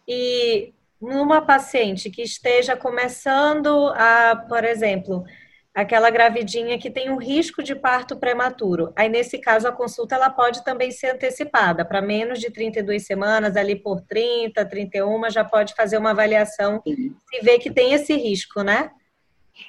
E 0.07 0.73
numa 1.01 1.41
paciente 1.41 2.11
que 2.11 2.23
esteja 2.23 2.77
começando 2.77 3.89
a, 3.95 4.45
por 4.49 4.65
exemplo, 4.65 5.25
aquela 5.77 6.09
gravidinha 6.09 6.79
que 6.79 6.91
tem 6.91 7.11
um 7.11 7.19
risco 7.19 7.63
de 7.63 7.75
parto 7.75 8.17
prematuro. 8.17 8.95
Aí, 8.97 9.11
nesse 9.11 9.37
caso, 9.39 9.69
a 9.69 9.73
consulta 9.73 10.15
ela 10.15 10.31
pode 10.31 10.65
também 10.65 10.91
ser 10.91 11.09
antecipada 11.09 11.85
para 11.85 12.01
menos 12.01 12.41
de 12.41 12.51
32 12.51 13.05
semanas, 13.05 13.57
ali 13.57 13.77
por 13.77 14.01
30, 14.01 14.65
31, 14.65 15.31
já 15.31 15.45
pode 15.45 15.75
fazer 15.75 15.99
uma 15.99 16.13
avaliação 16.13 16.83
e 16.87 17.13
ver 17.43 17.59
que 17.59 17.71
tem 17.71 17.93
esse 17.93 18.15
risco, 18.15 18.63
né? 18.63 18.91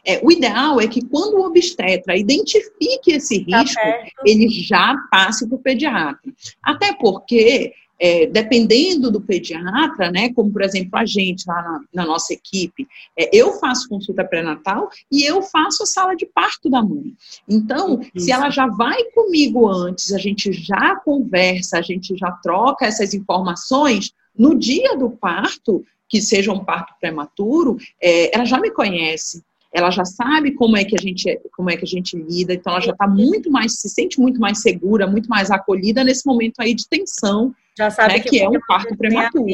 É, 0.05 0.21
o 0.23 0.31
ideal 0.31 0.79
é 0.79 0.87
que 0.87 1.05
quando 1.05 1.39
o 1.39 1.45
obstetra 1.45 2.15
identifique 2.15 3.11
esse 3.11 3.45
tá 3.45 3.59
risco, 3.59 3.75
tá 3.75 4.05
ele 4.25 4.47
já 4.47 4.95
passe 5.11 5.45
para 5.45 5.55
o 5.57 5.61
pediatra. 5.61 6.31
Até 6.63 6.93
porque 6.93 7.73
é, 7.99 8.27
dependendo 8.27 9.11
do 9.11 9.21
pediatra, 9.21 10.11
né, 10.11 10.31
como 10.33 10.51
por 10.51 10.61
exemplo 10.61 10.97
a 10.97 11.05
gente 11.05 11.45
lá 11.47 11.61
na, 11.61 11.81
na 11.93 12.05
nossa 12.05 12.33
equipe, 12.33 12.87
é, 13.17 13.29
eu 13.35 13.53
faço 13.53 13.89
consulta 13.89 14.23
pré-natal 14.23 14.89
e 15.11 15.23
eu 15.23 15.41
faço 15.41 15.83
a 15.83 15.85
sala 15.85 16.15
de 16.15 16.25
parto 16.25 16.69
da 16.69 16.81
mãe. 16.81 17.13
Então, 17.47 17.99
Isso. 18.13 18.25
se 18.25 18.31
ela 18.31 18.49
já 18.49 18.67
vai 18.67 19.03
comigo 19.15 19.67
antes, 19.67 20.11
a 20.13 20.17
gente 20.17 20.51
já 20.53 20.95
conversa, 20.97 21.79
a 21.79 21.81
gente 21.81 22.15
já 22.15 22.31
troca 22.31 22.85
essas 22.85 23.13
informações, 23.13 24.13
no 24.37 24.57
dia 24.57 24.95
do 24.95 25.09
parto, 25.09 25.83
que 26.07 26.21
seja 26.21 26.53
um 26.53 26.63
parto 26.63 26.93
prematuro, 26.99 27.77
é, 28.01 28.35
ela 28.35 28.45
já 28.45 28.59
me 28.59 28.71
conhece 28.71 29.43
ela 29.69 29.91
já 29.91 30.05
sabe 30.05 30.53
como 30.53 30.77
é 30.77 30.83
que 30.83 30.95
a 30.97 31.01
gente 31.01 31.39
como 31.55 31.69
é 31.69 31.77
que 31.77 31.83
a 31.83 31.87
gente 31.87 32.17
lida, 32.17 32.53
então 32.53 32.71
ela 32.71 32.81
já 32.81 32.93
está 32.93 33.05
muito 33.05 33.51
mais 33.51 33.79
se 33.79 33.89
sente 33.89 34.19
muito 34.19 34.39
mais 34.39 34.61
segura, 34.61 35.05
muito 35.05 35.29
mais 35.29 35.51
acolhida 35.51 36.03
nesse 36.03 36.25
momento 36.25 36.55
aí 36.59 36.73
de 36.73 36.87
tensão 36.87 37.53
já 37.77 37.91
sabe 37.91 38.15
né, 38.15 38.19
que, 38.21 38.29
que 38.29 38.41
é 38.41 38.49
um 38.49 38.59
parto 38.67 38.97
prematuro. 38.97 39.45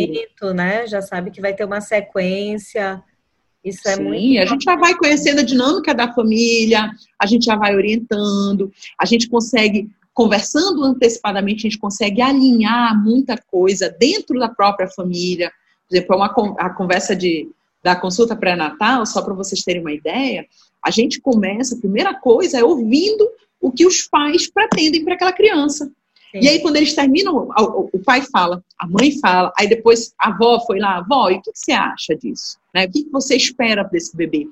né? 0.53 0.87
Já 0.87 1.01
sabe 1.01 1.29
que 1.29 1.41
vai 1.41 1.53
ter 1.53 1.65
uma 1.65 1.81
sequência. 1.81 3.03
Isso 3.63 3.87
é 3.87 3.95
Sim, 3.95 4.03
muito. 4.03 4.39
a 4.41 4.45
gente 4.45 4.63
já 4.63 4.75
vai 4.75 4.95
conhecendo 4.95 5.39
a 5.39 5.43
dinâmica 5.43 5.93
da 5.93 6.13
família, 6.13 6.89
a 7.19 7.25
gente 7.25 7.45
já 7.45 7.55
vai 7.55 7.75
orientando, 7.75 8.71
a 8.99 9.05
gente 9.05 9.29
consegue, 9.29 9.89
conversando 10.13 10.83
antecipadamente, 10.83 11.65
a 11.65 11.69
gente 11.69 11.79
consegue 11.79 12.21
alinhar 12.21 13.01
muita 13.01 13.37
coisa 13.37 13.89
dentro 13.89 14.39
da 14.39 14.49
própria 14.49 14.87
família. 14.87 15.51
Por 15.87 15.95
exemplo, 15.95 16.15
uma, 16.15 16.27
a 16.59 16.69
conversa 16.71 17.15
de, 17.15 17.49
da 17.81 17.95
consulta 17.95 18.35
pré-natal, 18.35 19.05
só 19.05 19.21
para 19.21 19.33
vocês 19.33 19.63
terem 19.63 19.81
uma 19.81 19.93
ideia, 19.93 20.45
a 20.83 20.91
gente 20.91 21.21
começa, 21.21 21.75
a 21.75 21.79
primeira 21.79 22.13
coisa 22.13 22.59
é 22.59 22.63
ouvindo 22.63 23.29
o 23.61 23.71
que 23.71 23.85
os 23.85 24.01
pais 24.01 24.49
pretendem 24.49 25.05
para 25.05 25.13
aquela 25.15 25.31
criança. 25.31 25.89
E 26.33 26.47
aí, 26.47 26.59
quando 26.59 26.77
eles 26.77 26.95
terminam, 26.95 27.47
o 27.57 27.99
pai 27.99 28.21
fala, 28.21 28.63
a 28.79 28.87
mãe 28.87 29.19
fala, 29.19 29.53
aí 29.57 29.67
depois 29.67 30.13
a 30.19 30.29
avó 30.29 30.59
foi 30.65 30.79
lá, 30.79 30.97
avó, 30.97 31.29
e 31.29 31.35
o 31.35 31.41
que 31.41 31.51
você 31.53 31.71
acha 31.71 32.15
disso? 32.15 32.57
Né? 32.73 32.85
O 32.85 32.91
que 32.91 33.07
você 33.11 33.35
espera 33.35 33.83
desse 33.83 34.15
bebê? 34.17 34.47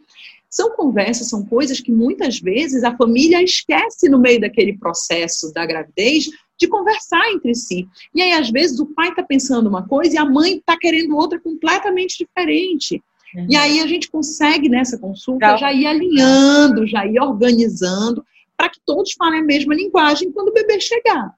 São 0.47 0.71
conversas, 0.71 1.29
são 1.29 1.45
coisas 1.45 1.79
que 1.79 1.91
muitas 1.91 2.39
vezes 2.39 2.83
a 2.83 2.95
família 2.95 3.41
esquece 3.41 4.09
no 4.09 4.19
meio 4.19 4.39
daquele 4.39 4.77
processo 4.77 5.51
da 5.53 5.65
gravidez 5.65 6.25
de 6.59 6.67
conversar 6.67 7.31
entre 7.31 7.55
si. 7.55 7.87
E 8.13 8.21
aí, 8.21 8.33
às 8.33 8.51
vezes, 8.51 8.79
o 8.79 8.85
pai 8.85 9.09
está 9.09 9.23
pensando 9.23 9.67
uma 9.67 9.87
coisa 9.87 10.15
e 10.15 10.17
a 10.17 10.25
mãe 10.25 10.57
está 10.57 10.77
querendo 10.77 11.15
outra 11.15 11.39
completamente 11.39 12.17
diferente. 12.17 13.01
Uhum. 13.33 13.47
E 13.49 13.55
aí 13.55 13.79
a 13.79 13.87
gente 13.87 14.11
consegue, 14.11 14.69
nessa 14.69 14.97
consulta, 14.97 15.57
já 15.57 15.73
ir 15.73 15.87
alinhando, 15.87 16.85
já 16.85 17.07
ir 17.07 17.19
organizando, 17.19 18.23
para 18.55 18.69
que 18.69 18.79
todos 18.85 19.13
falem 19.13 19.39
a 19.39 19.43
mesma 19.43 19.73
linguagem 19.73 20.31
quando 20.31 20.49
o 20.49 20.53
bebê 20.53 20.79
chegar. 20.79 21.33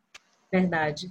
Verdade. 0.53 1.07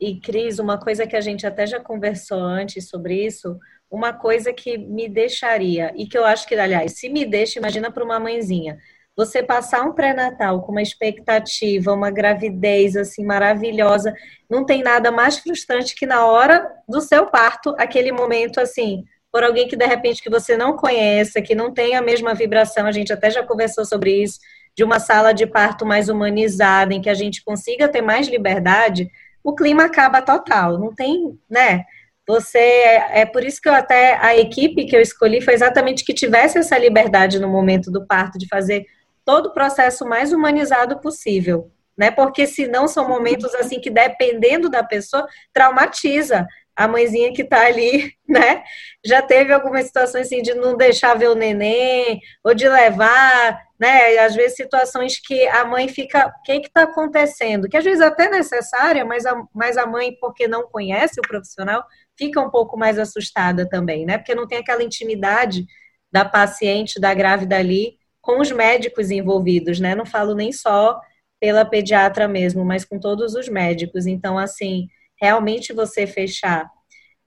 E, 0.00 0.20
Cris, 0.20 0.60
uma 0.60 0.78
coisa 0.78 1.04
que 1.04 1.16
a 1.16 1.20
gente 1.20 1.44
até 1.44 1.66
já 1.66 1.80
conversou 1.80 2.38
antes 2.38 2.88
sobre 2.88 3.26
isso, 3.26 3.58
uma 3.90 4.12
coisa 4.12 4.52
que 4.52 4.78
me 4.78 5.08
deixaria, 5.08 5.92
e 5.96 6.06
que 6.06 6.16
eu 6.16 6.24
acho 6.24 6.46
que, 6.46 6.54
aliás, 6.54 6.92
se 6.92 7.08
me 7.08 7.24
deixa, 7.24 7.58
imagina 7.58 7.90
para 7.90 8.04
uma 8.04 8.20
mãezinha, 8.20 8.78
você 9.16 9.42
passar 9.42 9.82
um 9.82 9.92
pré-natal 9.92 10.62
com 10.62 10.70
uma 10.70 10.82
expectativa, 10.82 11.92
uma 11.92 12.10
gravidez 12.10 12.96
assim 12.96 13.24
maravilhosa, 13.24 14.14
não 14.48 14.64
tem 14.64 14.82
nada 14.82 15.10
mais 15.10 15.38
frustrante 15.38 15.94
que 15.96 16.06
na 16.06 16.26
hora 16.26 16.68
do 16.88 17.00
seu 17.00 17.26
parto, 17.26 17.74
aquele 17.78 18.12
momento 18.12 18.60
assim, 18.60 19.04
por 19.32 19.42
alguém 19.42 19.66
que 19.66 19.76
de 19.76 19.86
repente 19.86 20.22
que 20.22 20.30
você 20.30 20.56
não 20.56 20.76
conheça, 20.76 21.42
que 21.42 21.54
não 21.54 21.72
tem 21.72 21.96
a 21.96 22.02
mesma 22.02 22.34
vibração, 22.34 22.86
a 22.86 22.92
gente 22.92 23.12
até 23.12 23.30
já 23.30 23.42
conversou 23.42 23.84
sobre 23.84 24.22
isso, 24.22 24.38
de 24.76 24.82
uma 24.82 24.98
sala 24.98 25.32
de 25.32 25.46
parto 25.46 25.86
mais 25.86 26.08
humanizada, 26.08 26.92
em 26.92 27.00
que 27.00 27.08
a 27.08 27.14
gente 27.14 27.44
consiga 27.44 27.88
ter 27.88 28.02
mais 28.02 28.28
liberdade, 28.28 29.10
o 29.42 29.54
clima 29.54 29.84
acaba 29.84 30.22
total. 30.22 30.78
Não 30.78 30.94
tem, 30.94 31.38
né? 31.48 31.84
Você 32.26 32.58
é, 32.58 33.20
é 33.20 33.26
por 33.26 33.44
isso 33.44 33.60
que 33.60 33.68
eu 33.68 33.74
até 33.74 34.16
a 34.16 34.36
equipe 34.36 34.86
que 34.86 34.96
eu 34.96 35.00
escolhi 35.00 35.42
foi 35.42 35.54
exatamente 35.54 36.04
que 36.04 36.14
tivesse 36.14 36.58
essa 36.58 36.78
liberdade 36.78 37.38
no 37.38 37.48
momento 37.48 37.90
do 37.90 38.06
parto 38.06 38.38
de 38.38 38.48
fazer 38.48 38.86
todo 39.24 39.46
o 39.46 39.52
processo 39.52 40.06
mais 40.06 40.32
humanizado 40.32 40.98
possível, 41.00 41.70
né? 41.96 42.10
Porque 42.10 42.46
senão 42.46 42.88
são 42.88 43.06
momentos 43.06 43.54
assim 43.54 43.78
que 43.78 43.90
dependendo 43.90 44.70
da 44.70 44.82
pessoa 44.82 45.26
traumatiza 45.52 46.46
a 46.76 46.88
mãezinha 46.88 47.32
que 47.32 47.42
está 47.42 47.66
ali, 47.66 48.12
né? 48.28 48.62
Já 49.04 49.22
teve 49.22 49.52
algumas 49.52 49.86
situações 49.86 50.26
assim 50.26 50.42
de 50.42 50.54
não 50.54 50.76
deixar 50.76 51.14
ver 51.14 51.28
o 51.28 51.34
neném, 51.34 52.20
ou 52.42 52.54
de 52.54 52.68
levar, 52.68 53.60
né? 53.78 54.18
Às 54.18 54.34
vezes 54.34 54.56
situações 54.56 55.18
que 55.18 55.46
a 55.48 55.64
mãe 55.64 55.88
fica, 55.88 56.28
o 56.28 56.42
que 56.42 56.52
é 56.52 56.56
está 56.56 56.82
acontecendo? 56.82 57.68
Que 57.68 57.76
às 57.76 57.84
vezes 57.84 58.00
até 58.00 58.28
necessária, 58.28 59.04
mas 59.04 59.26
a, 59.26 59.40
mas 59.54 59.76
a 59.76 59.86
mãe, 59.86 60.16
porque 60.20 60.48
não 60.48 60.68
conhece 60.68 61.20
o 61.20 61.28
profissional, 61.28 61.84
fica 62.16 62.40
um 62.40 62.50
pouco 62.50 62.76
mais 62.76 62.98
assustada 62.98 63.68
também, 63.68 64.04
né? 64.06 64.18
Porque 64.18 64.34
não 64.34 64.46
tem 64.46 64.58
aquela 64.58 64.82
intimidade 64.82 65.66
da 66.10 66.24
paciente, 66.24 67.00
da 67.00 67.12
grávida 67.12 67.56
ali, 67.56 67.98
com 68.20 68.40
os 68.40 68.50
médicos 68.50 69.10
envolvidos, 69.10 69.78
né? 69.80 69.94
Não 69.94 70.06
falo 70.06 70.34
nem 70.34 70.52
só 70.52 70.98
pela 71.40 71.64
pediatra 71.64 72.26
mesmo, 72.26 72.64
mas 72.64 72.84
com 72.84 72.98
todos 72.98 73.34
os 73.34 73.48
médicos. 73.48 74.06
Então, 74.06 74.38
assim, 74.38 74.86
realmente 75.20 75.72
você 75.72 76.06
fechar 76.06 76.68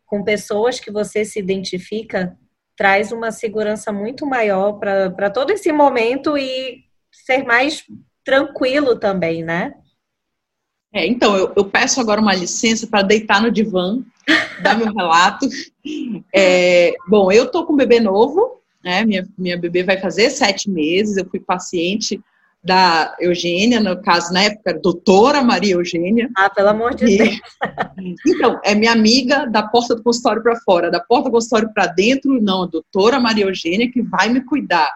com 0.06 0.24
pessoas 0.24 0.80
que 0.80 0.92
você 0.92 1.26
se 1.26 1.40
identifica 1.40 2.38
traz 2.78 3.12
uma 3.12 3.32
segurança 3.32 3.92
muito 3.92 4.26
maior 4.26 4.74
para 4.74 5.30
todo 5.32 5.52
esse 5.52 5.72
momento 5.72 6.38
e 6.38 6.84
ser 7.12 7.44
mais 7.44 7.84
tranquilo 8.24 9.00
também, 9.00 9.44
né? 9.44 9.74
É, 10.94 11.06
então, 11.06 11.36
eu, 11.36 11.52
eu 11.56 11.66
peço 11.66 12.00
agora 12.00 12.22
uma 12.22 12.36
licença 12.36 12.88
para 12.88 13.02
deitar 13.02 13.42
no 13.42 13.52
divã, 13.52 14.00
dar 14.62 14.78
meu 14.78 14.94
relato. 14.94 15.48
É, 16.34 16.94
bom, 17.08 17.32
eu 17.32 17.50
tô 17.50 17.66
com 17.66 17.74
um 17.74 17.78
bebê 17.78 18.00
novo, 18.00 18.62
né? 18.84 19.04
Minha, 19.04 19.28
minha 19.38 19.58
bebê 19.58 19.84
vai 19.84 19.98
fazer 19.98 20.30
sete 20.30 20.70
meses, 20.70 21.18
eu 21.18 21.28
fui 21.30 21.40
paciente 21.40 22.22
da 22.64 23.16
Eugênia, 23.20 23.80
no 23.80 24.02
caso, 24.02 24.34
na 24.34 24.44
época, 24.44 24.74
doutora 24.74 25.44
Maria 25.44 25.76
Eugênia. 25.76 26.30
Ah, 26.36 26.50
pelo 26.50 26.70
amor 26.70 26.96
de 26.96 27.06
e, 27.06 27.18
Deus. 27.18 27.40
Então, 28.28 28.60
é 28.64 28.76
minha 28.76 28.92
amiga 28.92 29.46
da 29.46 29.64
porta 29.64 29.96
do 29.96 30.04
consultório 30.04 30.44
para 30.44 30.60
fora, 30.62 30.92
da 30.92 31.00
porta 31.00 31.30
do 31.30 31.34
consultório 31.34 31.72
para 31.74 31.88
dentro, 31.88 32.42
não, 32.42 32.64
a 32.64 32.68
doutora 32.68 33.20
Maria 33.20 33.46
Eugênia 33.46 33.92
que 33.92 34.02
vai 34.02 34.30
me 34.30 34.42
cuidar. 34.42 34.90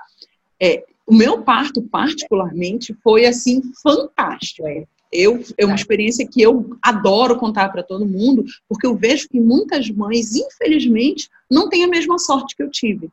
É, 0.62 0.84
o 1.08 1.14
meu 1.14 1.42
parto, 1.42 1.82
particularmente, 1.82 2.96
foi, 3.04 3.26
assim, 3.26 3.62
fantástico. 3.82 4.68
Eu, 5.12 5.44
é 5.58 5.66
uma 5.66 5.76
experiência 5.76 6.26
que 6.28 6.42
eu 6.42 6.78
adoro 6.82 7.38
contar 7.38 7.70
para 7.70 7.84
todo 7.84 8.06
mundo, 8.06 8.46
porque 8.68 8.88
eu 8.88 8.96
vejo 8.96 9.28
que 9.28 9.40
muitas 9.40 9.90
mães, 9.90 10.36
infelizmente, 10.36 11.30
não 11.50 11.68
têm 11.68 11.84
a 11.84 11.88
mesma 11.88 12.18
sorte 12.18 12.56
que 12.56 12.64
eu 12.64 12.70
tive. 12.70 13.10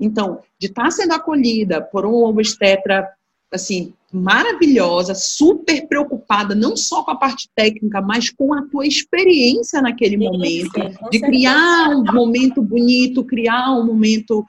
Então, 0.00 0.40
de 0.58 0.68
estar 0.68 0.90
sendo 0.90 1.12
acolhida 1.12 1.82
por 1.82 2.06
um 2.06 2.24
obstetra 2.24 3.06
assim, 3.52 3.92
maravilhosa, 4.12 5.14
super 5.14 5.86
preocupada, 5.86 6.54
não 6.54 6.76
só 6.76 7.02
com 7.02 7.10
a 7.10 7.16
parte 7.16 7.48
técnica, 7.54 8.00
mas 8.00 8.30
com 8.30 8.52
a 8.54 8.62
tua 8.62 8.86
experiência 8.86 9.80
naquele 9.80 10.16
momento, 10.16 10.80
de 11.10 11.20
criar 11.20 11.90
um 11.90 12.04
momento 12.04 12.62
bonito, 12.62 13.24
criar 13.24 13.72
um 13.72 13.86
momento. 13.86 14.44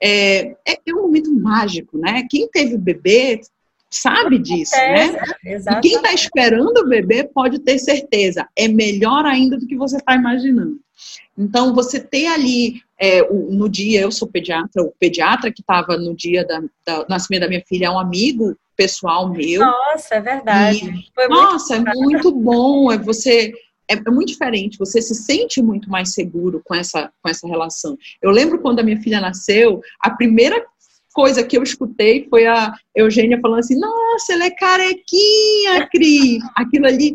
É, 0.00 0.54
é, 0.66 0.78
é, 0.86 0.94
um 0.94 1.02
momento 1.02 1.34
mágico, 1.34 1.98
né? 1.98 2.24
Quem 2.30 2.48
teve 2.48 2.76
bebê 2.76 3.40
sabe 3.90 4.38
disso, 4.38 4.76
né? 4.76 5.18
E 5.44 5.80
quem 5.80 5.94
está 5.94 6.12
esperando 6.12 6.78
o 6.78 6.88
bebê 6.88 7.24
pode 7.24 7.58
ter 7.60 7.78
certeza, 7.78 8.46
é 8.56 8.68
melhor 8.68 9.24
ainda 9.24 9.56
do 9.56 9.66
que 9.66 9.76
você 9.76 9.96
está 9.96 10.14
imaginando. 10.14 10.78
Então, 11.36 11.72
você 11.72 12.00
ter 12.00 12.26
ali, 12.26 12.82
é, 13.00 13.22
o, 13.22 13.52
no 13.52 13.68
dia, 13.68 14.00
eu 14.00 14.10
sou 14.10 14.26
pediatra, 14.26 14.82
o 14.82 14.92
pediatra 14.98 15.52
que 15.52 15.60
estava 15.60 15.96
no 15.96 16.14
dia 16.14 16.44
da, 16.44 16.60
da, 16.84 17.06
nascimento 17.08 17.42
da 17.42 17.48
minha 17.48 17.62
filha 17.66 17.86
é 17.86 17.90
um 17.90 17.98
amigo 17.98 18.56
pessoal 18.76 19.28
meu. 19.28 19.60
Nossa, 19.60 20.16
é 20.16 20.20
verdade. 20.20 21.10
E, 21.16 21.28
nossa, 21.28 21.76
é 21.76 21.80
muito 21.80 22.32
bom. 22.32 22.90
É 22.90 22.98
você 22.98 23.52
é, 23.88 23.94
é, 23.94 24.10
muito 24.10 24.28
diferente, 24.28 24.78
você 24.78 25.00
se 25.00 25.14
sente 25.14 25.62
muito 25.62 25.88
mais 25.88 26.12
seguro 26.12 26.60
com 26.64 26.74
essa, 26.74 27.10
com 27.22 27.30
essa 27.30 27.48
relação. 27.48 27.96
Eu 28.20 28.30
lembro 28.30 28.60
quando 28.60 28.80
a 28.80 28.82
minha 28.82 29.00
filha 29.00 29.20
nasceu, 29.20 29.80
a 30.00 30.10
primeira 30.10 30.64
coisa 31.12 31.44
que 31.44 31.56
eu 31.56 31.62
escutei 31.62 32.26
foi 32.28 32.46
a 32.46 32.72
Eugênia 32.94 33.38
falando 33.40 33.60
assim: 33.60 33.78
Nossa, 33.78 34.32
ela 34.32 34.44
é 34.44 34.50
carequinha, 34.50 35.88
Cris. 35.90 36.42
Aquilo 36.56 36.86
ali. 36.86 37.14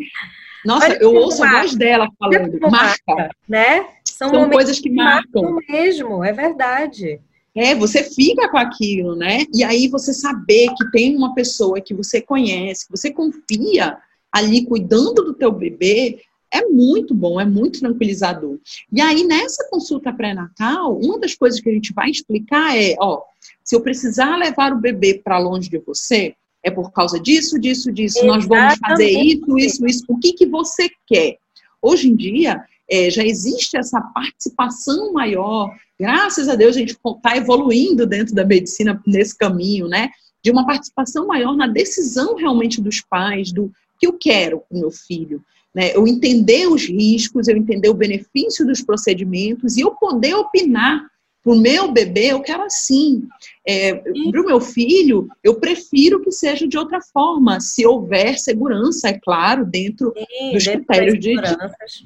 Nossa, 0.66 0.86
Olha 0.86 0.98
eu 1.02 1.14
ouço 1.14 1.40
marca. 1.40 1.58
a 1.58 1.62
voz 1.62 1.76
dela 1.76 2.08
falando, 2.18 2.60
marca. 2.62 2.98
marca. 3.08 3.36
Né? 3.48 3.86
São, 4.06 4.30
São 4.30 4.50
coisas 4.50 4.80
que 4.80 4.90
marcam. 4.90 5.44
marcam 5.44 5.60
mesmo, 5.70 6.24
é 6.24 6.32
verdade. 6.32 7.20
É, 7.56 7.76
você 7.76 8.04
fica 8.04 8.50
com 8.50 8.58
aquilo, 8.58 9.16
né? 9.16 9.46
E 9.54 9.64
aí 9.64 9.88
você 9.88 10.14
saber 10.14 10.70
que 10.76 10.90
tem 10.92 11.16
uma 11.16 11.36
pessoa 11.36 11.80
que 11.82 11.94
você 11.94 12.22
conhece, 12.22 12.86
que 12.86 12.92
você 12.92 13.12
confia 13.12 13.98
ali 14.32 14.66
cuidando 14.66 15.24
do 15.24 15.34
teu 15.34 15.52
bebê, 15.52 16.20
é 16.52 16.66
muito 16.66 17.14
bom, 17.14 17.40
é 17.40 17.46
muito 17.46 17.80
tranquilizador. 17.80 18.58
E 18.92 19.02
aí, 19.02 19.24
nessa 19.24 19.68
consulta 19.70 20.14
pré-natal, 20.14 20.98
uma 20.98 21.20
das 21.20 21.36
coisas 21.36 21.60
que 21.60 21.70
a 21.70 21.74
gente 21.74 21.94
vai 21.94 22.10
explicar 22.10 22.78
é, 22.78 22.96
ó, 23.00 23.24
se 23.64 23.76
eu 23.76 23.82
precisar 23.82 24.36
levar 24.38 24.74
o 24.74 24.80
bebê 24.80 25.22
para 25.24 25.40
longe 25.40 25.70
de 25.70 25.78
você, 25.78 26.36
é 26.64 26.72
por 26.72 26.92
causa 26.92 27.20
disso, 27.20 27.60
disso, 27.60 27.92
disso. 27.92 28.20
Exatamente. 28.20 28.48
Nós 28.48 28.60
vamos 28.60 28.80
fazer 28.80 29.10
isso, 29.10 29.58
isso, 29.58 29.86
isso. 29.86 30.06
O 30.08 30.18
que, 30.18 30.34
que 30.34 30.46
você 30.46 30.90
quer? 31.06 31.38
Hoje 31.82 32.10
em 32.10 32.16
dia, 32.16 32.64
é, 32.90 33.10
já 33.10 33.24
existe 33.24 33.78
essa 33.78 34.00
participação 34.00 35.12
maior. 35.12 35.74
Graças 36.00 36.48
a 36.48 36.56
Deus, 36.56 36.76
a 36.76 36.80
gente 36.80 36.96
está 36.96 37.36
evoluindo 37.36 38.06
dentro 38.06 38.34
da 38.34 38.46
medicina 38.46 39.02
nesse 39.06 39.38
caminho, 39.38 39.88
né? 39.88 40.10
De 40.42 40.52
uma 40.52 40.66
participação 40.66 41.28
maior 41.28 41.56
na 41.56 41.68
decisão 41.68 42.36
realmente 42.36 42.82
dos 42.82 43.02
pais, 43.02 43.52
do 43.52 43.72
que 44.00 44.08
eu 44.08 44.14
quero 44.14 44.60
para 44.60 44.78
o 44.78 44.80
meu 44.80 44.92
filho. 44.92 45.44
Né? 45.74 45.96
Eu 45.96 46.08
entender 46.08 46.68
os 46.68 46.86
riscos, 46.86 47.48
eu 47.48 47.58
entender 47.58 47.90
o 47.90 47.94
benefício 47.94 48.66
dos 48.66 48.82
procedimentos 48.82 49.76
e 49.76 49.82
eu 49.82 49.92
poder 49.92 50.36
opinar 50.36 51.08
para 51.44 51.54
o 51.54 51.60
meu 51.60 51.92
bebê, 51.92 52.32
eu 52.32 52.42
quero 52.42 52.64
assim. 52.64 53.28
É, 53.68 53.96
para 53.96 54.42
o 54.42 54.46
meu 54.46 54.62
filho, 54.62 55.28
eu 55.44 55.56
prefiro 55.56 56.22
que 56.22 56.32
seja 56.32 56.66
de 56.68 56.78
outra 56.78 57.02
forma, 57.02 57.60
se 57.60 57.86
houver 57.86 58.40
segurança, 58.40 59.10
é 59.10 59.20
claro, 59.20 59.66
dentro 59.66 60.14
Sim, 60.16 60.54
dos 60.54 60.64
critérios 60.66 61.20
de, 61.20 61.36
de, 61.36 61.58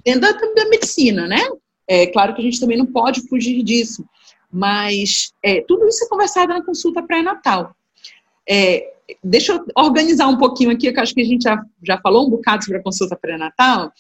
dentro 0.03 0.22
da, 0.22 0.32
da, 0.32 0.70
medicina, 0.70 1.27
né? 1.27 1.41
É 1.88 2.08
claro 2.08 2.34
que 2.34 2.41
a 2.41 2.44
gente 2.44 2.60
também 2.60 2.77
não 2.77 2.86
pode 2.86 3.27
fugir 3.27 3.63
disso, 3.63 4.03
mas 4.51 5.32
é, 5.44 5.62
tudo 5.62 5.88
isso 5.88 6.03
é 6.03 6.10
conversado 6.10 6.53
na 6.53 6.63
consulta 6.63 7.03
pré-natal. 7.03 7.75
É, 8.50 8.94
deixa 9.24 9.53
eu 9.53 9.65
organizar 9.75 10.27
um 10.27 10.38
pouquinho 10.38 10.72
aqui, 10.72 10.91
que 10.91 11.00
acho 11.00 11.13
que 11.13 11.22
a 11.22 11.25
gente 11.25 11.44
já, 11.44 11.63
já 11.84 12.00
falou 12.00 12.27
um 12.27 12.29
bocado 12.29 12.65
sobre 12.65 12.79
a 12.79 12.84
consulta 12.84 13.15
pré-natal, 13.15 13.91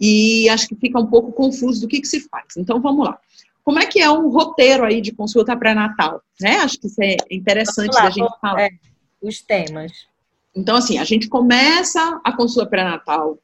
e 0.00 0.48
acho 0.48 0.68
que 0.68 0.76
fica 0.76 0.98
um 0.98 1.06
pouco 1.06 1.32
confuso 1.32 1.80
do 1.82 1.88
que, 1.88 2.00
que 2.00 2.08
se 2.08 2.20
faz. 2.28 2.56
Então, 2.56 2.80
vamos 2.80 3.06
lá. 3.06 3.18
Como 3.66 3.80
é 3.80 3.86
que 3.86 3.98
é 3.98 4.08
um 4.08 4.28
roteiro 4.28 4.84
aí 4.84 5.00
de 5.00 5.10
consulta 5.10 5.56
pré-natal? 5.56 6.22
Né? 6.40 6.58
Acho 6.58 6.78
que 6.78 6.86
isso 6.86 7.02
é 7.02 7.16
interessante 7.28 7.92
lá, 7.92 8.02
da 8.02 8.10
gente 8.10 8.40
falar. 8.40 8.62
É, 8.62 8.70
os 9.20 9.40
temas. 9.40 9.90
Então, 10.54 10.76
assim, 10.76 10.98
a 10.98 11.04
gente 11.04 11.28
começa 11.28 12.20
a 12.22 12.32
consulta 12.32 12.70
pré-natal 12.70 13.36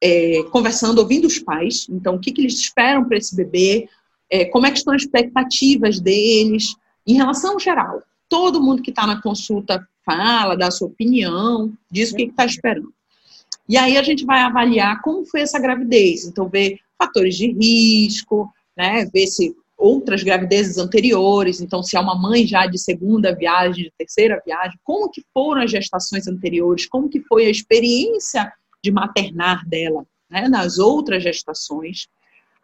é, 0.00 0.42
conversando, 0.50 1.00
ouvindo 1.00 1.26
os 1.26 1.38
pais. 1.38 1.86
Então, 1.90 2.14
o 2.14 2.18
que, 2.18 2.32
que 2.32 2.40
eles 2.40 2.54
esperam 2.54 3.04
para 3.04 3.18
esse 3.18 3.36
bebê? 3.36 3.90
É, 4.30 4.46
como 4.46 4.66
é 4.66 4.70
que 4.70 4.78
estão 4.78 4.94
as 4.94 5.02
expectativas 5.02 6.00
deles? 6.00 6.74
Em 7.06 7.12
relação 7.12 7.60
geral, 7.60 8.02
todo 8.30 8.62
mundo 8.62 8.80
que 8.80 8.88
está 8.88 9.06
na 9.06 9.20
consulta 9.20 9.86
fala, 10.02 10.56
dá 10.56 10.68
a 10.68 10.70
sua 10.70 10.88
opinião, 10.88 11.70
diz 11.90 12.10
o 12.10 12.16
que 12.16 12.22
está 12.22 12.46
esperando. 12.46 12.90
E 13.68 13.76
aí 13.76 13.98
a 13.98 14.02
gente 14.02 14.24
vai 14.24 14.40
avaliar 14.40 15.02
como 15.02 15.26
foi 15.26 15.42
essa 15.42 15.60
gravidez. 15.60 16.24
Então, 16.24 16.48
ver 16.48 16.78
fatores 16.98 17.36
de 17.36 17.52
risco, 17.52 18.50
né? 18.76 19.04
Ver 19.12 19.26
se 19.26 19.54
outras 19.76 20.22
gravidezes 20.22 20.78
anteriores, 20.78 21.60
então 21.60 21.82
se 21.82 21.96
é 21.96 22.00
uma 22.00 22.14
mãe 22.14 22.46
já 22.46 22.66
de 22.66 22.78
segunda 22.78 23.34
viagem, 23.34 23.84
de 23.84 23.92
terceira 23.98 24.40
viagem, 24.46 24.78
como 24.84 25.10
que 25.10 25.24
foram 25.34 25.62
as 25.62 25.70
gestações 25.70 26.28
anteriores, 26.28 26.86
como 26.86 27.08
que 27.08 27.20
foi 27.22 27.46
a 27.46 27.50
experiência 27.50 28.52
de 28.82 28.92
maternar 28.92 29.66
dela, 29.68 30.04
né? 30.30 30.48
Nas 30.48 30.78
outras 30.78 31.22
gestações. 31.22 32.06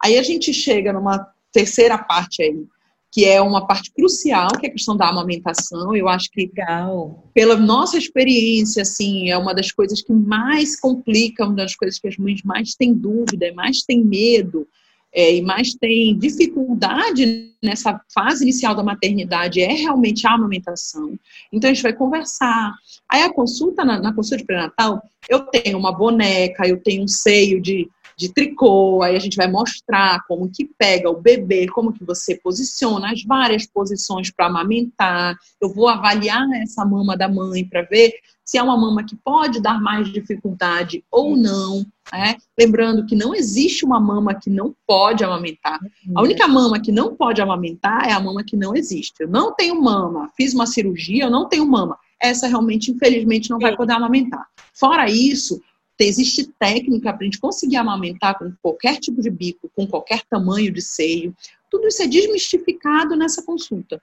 Aí 0.01 0.17
a 0.17 0.23
gente 0.23 0.53
chega 0.53 0.93
numa 0.93 1.27
terceira 1.51 1.97
parte 1.97 2.41
aí, 2.41 2.65
que 3.11 3.25
é 3.25 3.41
uma 3.41 3.65
parte 3.65 3.91
crucial, 3.91 4.49
que 4.59 4.67
é 4.67 4.69
a 4.69 4.71
questão 4.71 4.95
da 4.95 5.09
amamentação. 5.09 5.95
Eu 5.95 6.07
acho 6.07 6.29
que, 6.31 6.41
Legal. 6.41 7.29
pela 7.33 7.55
nossa 7.55 7.97
experiência, 7.97 8.83
assim, 8.83 9.29
é 9.29 9.37
uma 9.37 9.53
das 9.53 9.71
coisas 9.71 10.01
que 10.01 10.13
mais 10.13 10.79
complica, 10.79 11.45
uma 11.45 11.55
das 11.55 11.75
coisas 11.75 11.99
que 11.99 12.07
as 12.07 12.17
mães 12.17 12.43
mais 12.43 12.75
têm 12.75 12.93
dúvida, 12.93 13.51
mais 13.53 13.81
têm 13.81 14.05
medo, 14.05 14.67
é, 15.13 15.35
e 15.35 15.41
mais 15.41 15.73
têm 15.73 16.17
dificuldade 16.17 17.49
nessa 17.61 17.99
fase 18.13 18.43
inicial 18.43 18.75
da 18.75 18.83
maternidade 18.83 19.61
é 19.61 19.73
realmente 19.73 20.25
a 20.27 20.33
amamentação. 20.33 21.17
Então 21.51 21.69
a 21.69 21.73
gente 21.73 21.83
vai 21.83 21.93
conversar. 21.93 22.73
Aí 23.09 23.23
a 23.23 23.33
consulta, 23.33 23.83
na, 23.83 23.99
na 23.99 24.13
consulta 24.13 24.37
de 24.37 24.45
pré-natal, 24.45 25.01
eu 25.27 25.39
tenho 25.41 25.77
uma 25.77 25.91
boneca, 25.91 26.67
eu 26.67 26.81
tenho 26.81 27.03
um 27.03 27.07
seio 27.07 27.61
de 27.61 27.89
de 28.19 28.33
tricô, 28.33 29.01
aí 29.01 29.15
a 29.15 29.19
gente 29.19 29.37
vai 29.37 29.49
mostrar 29.49 30.21
como 30.27 30.51
que 30.51 30.69
pega 30.77 31.09
o 31.09 31.21
bebê, 31.21 31.67
como 31.67 31.93
que 31.93 32.03
você 32.03 32.35
posiciona 32.35 33.13
as 33.13 33.23
várias 33.23 33.65
posições 33.65 34.29
para 34.29 34.47
amamentar. 34.47 35.37
Eu 35.61 35.73
vou 35.73 35.87
avaliar 35.87 36.45
essa 36.61 36.83
mama 36.83 37.15
da 37.15 37.29
mãe 37.29 37.63
para 37.63 37.83
ver 37.83 38.13
se 38.43 38.57
é 38.57 38.63
uma 38.63 38.75
mama 38.75 39.05
que 39.05 39.15
pode 39.15 39.61
dar 39.61 39.79
mais 39.79 40.11
dificuldade 40.11 41.01
ou 41.09 41.37
não. 41.37 41.85
Né? 42.11 42.35
Lembrando 42.59 43.05
que 43.05 43.15
não 43.15 43.33
existe 43.33 43.85
uma 43.85 44.01
mama 44.01 44.35
que 44.35 44.49
não 44.49 44.75
pode 44.85 45.23
amamentar. 45.23 45.79
A 46.13 46.21
única 46.21 46.45
mama 46.45 46.77
que 46.77 46.91
não 46.91 47.15
pode 47.15 47.41
amamentar 47.41 48.05
é 48.05 48.11
a 48.11 48.19
mama 48.19 48.43
que 48.43 48.57
não 48.57 48.75
existe. 48.75 49.13
Eu 49.21 49.29
não 49.29 49.55
tenho 49.55 49.81
mama, 49.81 50.29
fiz 50.35 50.53
uma 50.53 50.67
cirurgia, 50.67 51.23
eu 51.23 51.31
não 51.31 51.47
tenho 51.47 51.65
mama. 51.65 51.97
Essa 52.21 52.47
realmente, 52.47 52.91
infelizmente, 52.91 53.49
não 53.49 53.59
vai 53.59 53.77
poder 53.77 53.93
amamentar. 53.93 54.45
Fora 54.73 55.09
isso, 55.09 55.61
existe 56.05 56.47
técnica 56.59 57.11
para 57.11 57.21
a 57.21 57.25
gente 57.25 57.39
conseguir 57.39 57.77
amamentar 57.77 58.37
com 58.37 58.51
qualquer 58.61 58.97
tipo 58.97 59.21
de 59.21 59.29
bico, 59.29 59.69
com 59.75 59.85
qualquer 59.85 60.23
tamanho 60.29 60.71
de 60.71 60.81
seio. 60.81 61.35
Tudo 61.69 61.87
isso 61.87 62.01
é 62.01 62.07
desmistificado 62.07 63.15
nessa 63.15 63.43
consulta. 63.43 64.01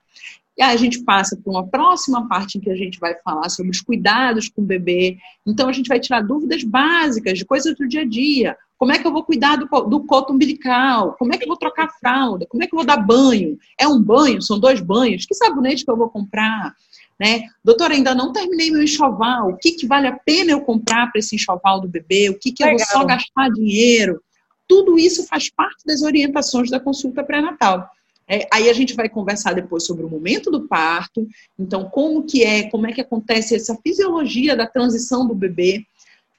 E 0.57 0.63
aí 0.63 0.73
a 0.73 0.77
gente 0.77 1.03
passa 1.03 1.37
para 1.37 1.51
uma 1.51 1.67
próxima 1.67 2.27
parte 2.27 2.57
em 2.57 2.61
que 2.61 2.69
a 2.69 2.75
gente 2.75 2.99
vai 2.99 3.15
falar 3.23 3.47
sobre 3.49 3.71
os 3.71 3.79
cuidados 3.79 4.49
com 4.49 4.61
o 4.61 4.65
bebê. 4.65 5.17
Então 5.45 5.69
a 5.69 5.71
gente 5.71 5.87
vai 5.87 5.99
tirar 5.99 6.21
dúvidas 6.21 6.63
básicas 6.63 7.37
de 7.37 7.45
coisas 7.45 7.75
do 7.75 7.87
dia 7.87 8.01
a 8.01 8.05
dia. 8.05 8.57
Como 8.77 8.91
é 8.91 8.99
que 8.99 9.07
eu 9.07 9.11
vou 9.11 9.23
cuidar 9.23 9.55
do, 9.55 9.65
do 9.65 10.03
coto 10.03 10.33
umbilical? 10.33 11.13
Como 11.13 11.33
é 11.33 11.37
que 11.37 11.43
eu 11.43 11.47
vou 11.47 11.57
trocar 11.57 11.89
fralda? 11.99 12.45
Como 12.47 12.63
é 12.63 12.67
que 12.67 12.73
eu 12.73 12.77
vou 12.77 12.85
dar 12.85 12.97
banho? 12.97 13.57
É 13.79 13.87
um 13.87 14.01
banho? 14.01 14.41
São 14.41 14.59
dois 14.59 14.81
banhos? 14.81 15.25
Que 15.25 15.35
sabonete 15.35 15.85
que 15.85 15.91
eu 15.91 15.97
vou 15.97 16.09
comprar? 16.09 16.75
Né? 17.19 17.43
Doutora, 17.63 17.95
ainda 17.95 18.13
não 18.13 18.31
terminei 18.31 18.69
meu 18.69 18.83
enxoval. 18.83 19.49
O 19.49 19.57
que, 19.57 19.71
que 19.71 19.87
vale 19.87 20.07
a 20.07 20.17
pena 20.17 20.51
eu 20.51 20.61
comprar 20.61 21.11
para 21.11 21.19
esse 21.19 21.35
enxoval 21.35 21.81
do 21.81 21.87
bebê? 21.87 22.29
O 22.29 22.37
que, 22.37 22.51
que 22.51 22.63
eu 22.63 22.69
vou 22.69 22.79
só 22.79 23.03
gastar 23.03 23.49
dinheiro? 23.49 24.21
Tudo 24.67 24.99
isso 24.99 25.25
faz 25.25 25.49
parte 25.49 25.83
das 25.85 26.01
orientações 26.01 26.69
da 26.69 26.79
consulta 26.79 27.23
pré-natal. 27.23 27.89
É, 28.29 28.45
aí 28.51 28.69
a 28.69 28.73
gente 28.73 28.93
vai 28.93 29.07
conversar 29.07 29.53
depois 29.53 29.85
sobre 29.85 30.05
o 30.05 30.09
momento 30.09 30.51
do 30.51 30.67
parto, 30.67 31.25
então 31.57 31.85
como 31.85 32.23
que 32.23 32.43
é, 32.43 32.69
como 32.69 32.85
é 32.85 32.91
que 32.91 32.99
acontece 32.99 33.55
essa 33.55 33.73
fisiologia 33.81 34.53
da 34.53 34.67
transição 34.67 35.25
do 35.25 35.33
bebê. 35.33 35.85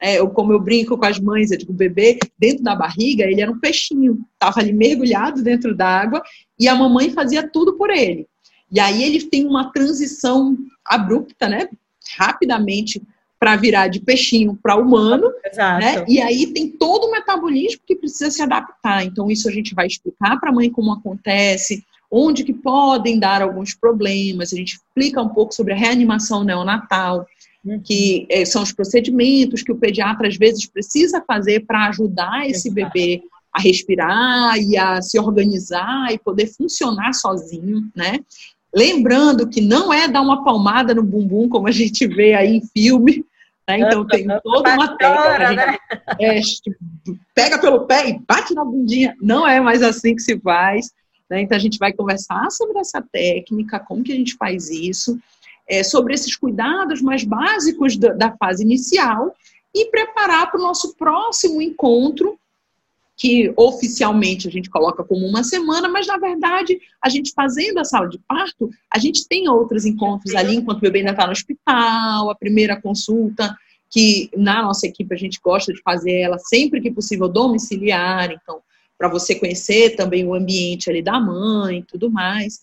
É, 0.00 0.20
eu, 0.20 0.28
como 0.28 0.52
eu 0.52 0.60
brinco 0.60 0.96
com 0.96 1.06
as 1.06 1.18
mães, 1.18 1.50
eu 1.50 1.58
digo, 1.58 1.72
o 1.72 1.74
bebê 1.76 2.18
dentro 2.38 2.62
da 2.62 2.76
barriga, 2.76 3.24
ele 3.24 3.40
era 3.40 3.50
um 3.50 3.58
peixinho, 3.58 4.20
estava 4.34 4.60
ali 4.60 4.72
mergulhado 4.72 5.42
dentro 5.42 5.74
d'água 5.74 6.22
e 6.60 6.68
a 6.68 6.74
mamãe 6.74 7.10
fazia 7.10 7.48
tudo 7.48 7.76
por 7.76 7.90
ele. 7.90 8.26
E 8.70 8.78
aí 8.80 9.02
ele 9.02 9.24
tem 9.24 9.46
uma 9.46 9.72
transição 9.72 10.56
abrupta, 10.84 11.48
né? 11.48 11.68
Rapidamente 12.16 13.02
para 13.38 13.56
virar 13.56 13.88
de 13.88 14.00
peixinho 14.00 14.58
para 14.60 14.76
humano, 14.76 15.32
Exato. 15.44 15.80
né? 15.80 16.04
E 16.08 16.20
aí 16.20 16.52
tem 16.52 16.68
todo 16.68 17.04
o 17.04 17.10
metabolismo 17.10 17.80
que 17.86 17.94
precisa 17.94 18.30
se 18.30 18.42
adaptar. 18.42 19.04
Então 19.04 19.30
isso 19.30 19.48
a 19.48 19.52
gente 19.52 19.74
vai 19.74 19.86
explicar 19.86 20.38
para 20.40 20.50
a 20.50 20.52
mãe 20.52 20.68
como 20.68 20.92
acontece, 20.92 21.84
onde 22.10 22.42
que 22.42 22.52
podem 22.52 23.18
dar 23.18 23.40
alguns 23.40 23.74
problemas. 23.74 24.52
A 24.52 24.56
gente 24.56 24.74
explica 24.74 25.22
um 25.22 25.28
pouco 25.28 25.54
sobre 25.54 25.72
a 25.72 25.76
reanimação 25.76 26.42
neonatal, 26.42 27.26
uhum. 27.64 27.80
que 27.80 28.26
é, 28.28 28.44
são 28.44 28.62
os 28.62 28.72
procedimentos 28.72 29.62
que 29.62 29.72
o 29.72 29.78
pediatra 29.78 30.26
às 30.26 30.36
vezes 30.36 30.66
precisa 30.66 31.22
fazer 31.24 31.64
para 31.64 31.88
ajudar 31.88 32.48
esse 32.48 32.70
bebê 32.70 33.22
a 33.52 33.60
respirar 33.60 34.58
e 34.58 34.76
a 34.76 35.00
se 35.00 35.18
organizar 35.18 36.12
e 36.12 36.18
poder 36.18 36.46
funcionar 36.46 37.12
sozinho, 37.12 37.88
né? 37.94 38.18
Lembrando 38.78 39.48
que 39.48 39.60
não 39.60 39.92
é 39.92 40.06
dar 40.06 40.20
uma 40.20 40.44
palmada 40.44 40.94
no 40.94 41.02
bumbum, 41.02 41.48
como 41.48 41.66
a 41.66 41.72
gente 41.72 42.06
vê 42.06 42.34
aí 42.34 42.58
em 42.58 42.62
filme, 42.64 43.26
né? 43.66 43.80
Então 43.80 44.06
tem 44.06 44.24
toda 44.40 44.72
uma 44.74 44.96
técnica. 44.96 45.66
Né? 45.66 45.78
É, 46.20 46.40
tipo, 46.40 46.76
pega 47.34 47.58
pelo 47.58 47.86
pé 47.86 48.08
e 48.08 48.20
bate 48.20 48.54
na 48.54 48.64
bundinha. 48.64 49.16
Não 49.20 49.44
é 49.44 49.60
mais 49.60 49.82
assim 49.82 50.14
que 50.14 50.22
se 50.22 50.38
faz. 50.38 50.92
Né? 51.28 51.40
Então 51.40 51.56
a 51.56 51.60
gente 51.60 51.76
vai 51.76 51.92
conversar 51.92 52.48
sobre 52.52 52.78
essa 52.78 53.02
técnica, 53.02 53.80
como 53.80 54.04
que 54.04 54.12
a 54.12 54.16
gente 54.16 54.36
faz 54.36 54.70
isso, 54.70 55.18
é, 55.68 55.82
sobre 55.82 56.14
esses 56.14 56.36
cuidados 56.36 57.02
mais 57.02 57.24
básicos 57.24 57.96
da, 57.96 58.12
da 58.12 58.36
fase 58.36 58.62
inicial 58.62 59.34
e 59.74 59.86
preparar 59.90 60.52
para 60.52 60.60
o 60.60 60.62
nosso 60.62 60.94
próximo 60.94 61.60
encontro, 61.60 62.37
que 63.18 63.52
oficialmente 63.56 64.46
a 64.46 64.50
gente 64.50 64.70
coloca 64.70 65.02
como 65.02 65.26
uma 65.26 65.42
semana, 65.42 65.88
mas 65.88 66.06
na 66.06 66.16
verdade, 66.16 66.78
a 67.02 67.08
gente 67.08 67.32
fazendo 67.34 67.78
a 67.78 67.84
sala 67.84 68.08
de 68.08 68.16
parto, 68.20 68.70
a 68.88 68.96
gente 68.96 69.26
tem 69.26 69.48
outros 69.48 69.84
encontros 69.84 70.36
ali 70.36 70.54
enquanto 70.54 70.78
o 70.78 70.82
bebê 70.82 71.00
ainda 71.00 71.10
está 71.10 71.26
no 71.26 71.32
hospital, 71.32 72.30
a 72.30 72.34
primeira 72.36 72.80
consulta, 72.80 73.56
que 73.90 74.30
na 74.36 74.62
nossa 74.62 74.86
equipe 74.86 75.12
a 75.12 75.18
gente 75.18 75.40
gosta 75.42 75.72
de 75.72 75.82
fazer 75.82 76.20
ela 76.20 76.38
sempre 76.38 76.80
que 76.80 76.92
possível 76.92 77.28
domiciliar, 77.28 78.30
então, 78.30 78.60
para 78.96 79.08
você 79.08 79.34
conhecer 79.34 79.96
também 79.96 80.24
o 80.24 80.34
ambiente 80.34 80.88
ali 80.88 81.02
da 81.02 81.18
mãe 81.18 81.78
e 81.78 81.84
tudo 81.84 82.08
mais. 82.08 82.60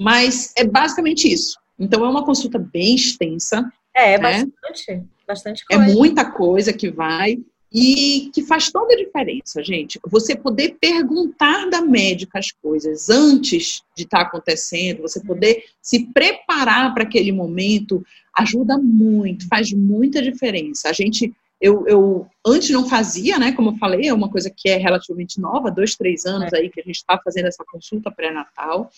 Mas 0.00 0.52
é 0.56 0.64
basicamente 0.64 1.30
isso. 1.30 1.58
Então, 1.76 2.04
é 2.04 2.08
uma 2.08 2.24
consulta 2.24 2.58
bem 2.58 2.94
extensa. 2.94 3.68
É, 3.94 4.14
é 4.14 4.18
né? 4.18 4.44
bastante, 4.44 5.04
bastante 5.26 5.64
é 5.70 5.76
coisa. 5.76 5.90
É 5.90 5.94
muita 5.94 6.30
coisa 6.30 6.72
que 6.72 6.88
vai 6.88 7.38
e 7.72 8.30
que 8.32 8.42
faz 8.42 8.70
toda 8.70 8.94
a 8.94 8.96
diferença, 8.96 9.62
gente. 9.62 10.00
Você 10.06 10.34
poder 10.34 10.76
perguntar 10.80 11.68
da 11.68 11.82
médica 11.82 12.38
as 12.38 12.50
coisas 12.50 13.10
antes 13.10 13.82
de 13.94 14.04
estar 14.04 14.20
tá 14.20 14.24
acontecendo, 14.24 15.02
você 15.02 15.20
poder 15.20 15.64
se 15.82 16.06
preparar 16.06 16.94
para 16.94 17.02
aquele 17.02 17.30
momento, 17.30 18.04
ajuda 18.34 18.78
muito, 18.78 19.46
faz 19.48 19.72
muita 19.72 20.22
diferença. 20.22 20.88
A 20.88 20.92
gente, 20.92 21.32
eu, 21.60 21.86
eu 21.86 22.26
antes 22.46 22.70
não 22.70 22.88
fazia, 22.88 23.38
né? 23.38 23.52
Como 23.52 23.70
eu 23.70 23.76
falei, 23.76 24.08
é 24.08 24.14
uma 24.14 24.30
coisa 24.30 24.50
que 24.50 24.70
é 24.70 24.76
relativamente 24.76 25.38
nova, 25.38 25.70
dois, 25.70 25.94
três 25.94 26.24
anos 26.24 26.52
é. 26.54 26.58
aí 26.58 26.70
que 26.70 26.80
a 26.80 26.84
gente 26.84 26.96
está 26.96 27.18
fazendo 27.22 27.48
essa 27.48 27.64
consulta 27.70 28.10
pré-natal. 28.10 28.90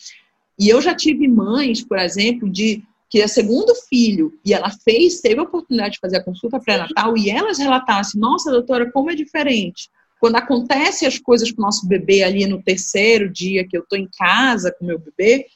E 0.57 0.69
eu 0.69 0.81
já 0.81 0.95
tive 0.95 1.27
mães, 1.27 1.83
por 1.83 1.99
exemplo, 1.99 2.49
de 2.49 2.85
que 3.11 3.21
é 3.21 3.27
segundo 3.27 3.75
filho, 3.75 4.33
e 4.45 4.55
ela 4.55 4.71
fez, 4.71 5.21
teve 5.21 5.41
a 5.41 5.43
oportunidade 5.43 5.95
de 5.95 6.01
fazer 6.01 6.19
a 6.19 6.25
consulta 6.25 6.61
pré-natal, 6.61 7.19
e 7.19 7.29
elas 7.29 7.59
relatassem, 7.59 8.21
nossa, 8.21 8.53
doutora, 8.53 8.91
como 8.93 9.11
é 9.11 9.17
diferente. 9.17 9.91
Quando 10.21 10.37
acontecem 10.37 11.09
as 11.09 11.19
coisas 11.19 11.51
com 11.51 11.61
o 11.61 11.65
nosso 11.65 11.89
bebê 11.89 12.23
ali 12.23 12.47
no 12.47 12.63
terceiro 12.63 13.29
dia 13.29 13.67
que 13.67 13.77
eu 13.77 13.83
estou 13.83 13.99
em 13.99 14.09
casa 14.17 14.73
com 14.79 14.87
meu 14.87 14.99
bebê, 14.99 15.47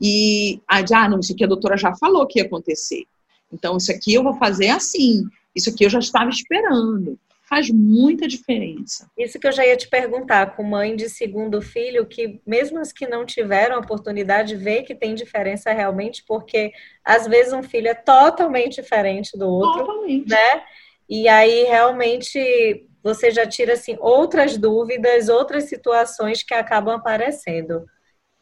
e 0.00 0.58
ah, 0.66 0.82
ah, 0.94 1.08
não, 1.08 1.20
isso 1.20 1.34
aqui 1.34 1.44
a 1.44 1.48
doutora 1.48 1.76
já 1.76 1.94
falou 1.96 2.26
que 2.26 2.38
ia 2.38 2.46
acontecer. 2.46 3.04
Então, 3.52 3.76
isso 3.76 3.92
aqui 3.92 4.14
eu 4.14 4.22
vou 4.22 4.34
fazer 4.38 4.68
assim, 4.68 5.24
isso 5.54 5.68
aqui 5.68 5.84
eu 5.84 5.90
já 5.90 5.98
estava 5.98 6.30
esperando 6.30 7.18
faz 7.48 7.70
muita 7.70 8.26
diferença. 8.26 9.08
Isso 9.16 9.38
que 9.38 9.46
eu 9.46 9.52
já 9.52 9.64
ia 9.64 9.76
te 9.76 9.88
perguntar, 9.88 10.56
com 10.56 10.64
mãe 10.64 10.96
de 10.96 11.08
segundo 11.08 11.62
filho, 11.62 12.04
que 12.04 12.40
mesmo 12.44 12.80
as 12.80 12.92
que 12.92 13.06
não 13.06 13.24
tiveram 13.24 13.76
a 13.76 13.78
oportunidade, 13.78 14.56
vê 14.56 14.82
que 14.82 14.94
tem 14.94 15.14
diferença 15.14 15.72
realmente, 15.72 16.24
porque 16.26 16.72
às 17.04 17.26
vezes 17.26 17.52
um 17.52 17.62
filho 17.62 17.88
é 17.88 17.94
totalmente 17.94 18.82
diferente 18.82 19.38
do 19.38 19.48
outro, 19.48 19.86
totalmente. 19.86 20.28
né? 20.28 20.62
E 21.08 21.28
aí 21.28 21.64
realmente 21.64 22.84
você 23.00 23.30
já 23.30 23.46
tira 23.46 23.74
assim 23.74 23.96
outras 24.00 24.58
dúvidas, 24.58 25.28
outras 25.28 25.64
situações 25.64 26.42
que 26.42 26.52
acabam 26.52 26.96
aparecendo, 26.96 27.84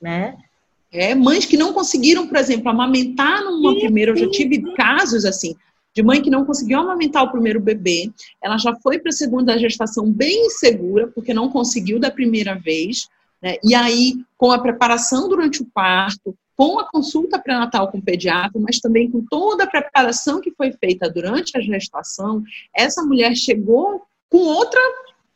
né? 0.00 0.38
É, 0.90 1.14
mães 1.14 1.44
que 1.44 1.56
não 1.56 1.74
conseguiram, 1.74 2.26
por 2.26 2.38
exemplo, 2.38 2.70
amamentar 2.70 3.42
numa 3.42 3.74
sim, 3.74 3.80
primeira, 3.80 4.12
eu 4.12 4.16
já 4.16 4.30
tive 4.30 4.72
casos 4.74 5.26
assim, 5.26 5.54
de 5.94 6.02
mãe 6.02 6.20
que 6.20 6.30
não 6.30 6.44
conseguiu 6.44 6.80
amamentar 6.80 7.22
o 7.22 7.30
primeiro 7.30 7.60
bebê, 7.60 8.10
ela 8.42 8.58
já 8.58 8.74
foi 8.76 8.98
para 8.98 9.10
a 9.10 9.12
segunda 9.12 9.58
gestação 9.58 10.10
bem 10.10 10.46
insegura, 10.46 11.06
porque 11.08 11.32
não 11.32 11.48
conseguiu 11.48 12.00
da 12.00 12.10
primeira 12.10 12.54
vez, 12.54 13.08
né? 13.40 13.56
E 13.62 13.74
aí, 13.74 14.14
com 14.36 14.50
a 14.50 14.58
preparação 14.58 15.28
durante 15.28 15.62
o 15.62 15.66
parto, 15.66 16.36
com 16.56 16.78
a 16.78 16.88
consulta 16.88 17.38
pré-natal 17.38 17.90
com 17.90 17.98
o 17.98 18.02
pediatra, 18.02 18.60
mas 18.60 18.78
também 18.78 19.10
com 19.10 19.24
toda 19.28 19.64
a 19.64 19.70
preparação 19.70 20.40
que 20.40 20.52
foi 20.52 20.72
feita 20.72 21.10
durante 21.10 21.56
a 21.56 21.60
gestação, 21.60 22.42
essa 22.74 23.02
mulher 23.02 23.34
chegou 23.36 24.02
com 24.28 24.38
outra, 24.38 24.80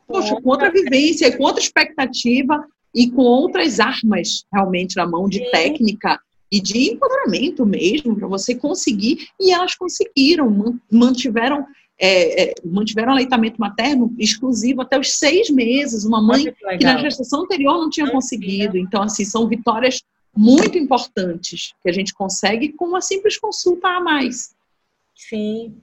poxa, 0.06 0.34
com 0.40 0.48
outra 0.48 0.70
vivência, 0.70 1.36
com 1.36 1.44
outra 1.44 1.62
expectativa 1.62 2.66
e 2.94 3.10
com 3.10 3.22
outras 3.22 3.78
armas 3.78 4.44
realmente 4.52 4.96
na 4.96 5.06
mão 5.06 5.28
de 5.28 5.50
técnica 5.50 6.20
e 6.50 6.60
de 6.60 6.92
empoderamento 6.92 7.64
mesmo, 7.66 8.16
para 8.16 8.26
você 8.26 8.54
conseguir, 8.54 9.28
e 9.38 9.52
elas 9.52 9.74
conseguiram, 9.74 10.78
mantiveram, 10.90 11.66
é, 11.98 12.50
é, 12.50 12.54
mantiveram 12.64 13.12
aleitamento 13.12 13.60
materno 13.60 14.14
exclusivo 14.18 14.80
até 14.80 14.98
os 14.98 15.12
seis 15.12 15.50
meses, 15.50 16.04
uma 16.04 16.22
mãe 16.22 16.44
que, 16.44 16.78
que 16.78 16.84
na 16.84 16.98
gestação 16.98 17.42
anterior 17.42 17.74
não 17.74 17.90
tinha 17.90 18.10
conseguido. 18.10 18.78
Então, 18.78 19.02
assim, 19.02 19.24
são 19.24 19.46
vitórias 19.46 20.02
muito 20.34 20.78
importantes 20.78 21.74
que 21.82 21.88
a 21.88 21.92
gente 21.92 22.14
consegue 22.14 22.72
com 22.72 22.86
uma 22.86 23.00
simples 23.00 23.38
consulta 23.38 23.88
a 23.88 24.00
mais. 24.00 24.54
Sim. 25.14 25.76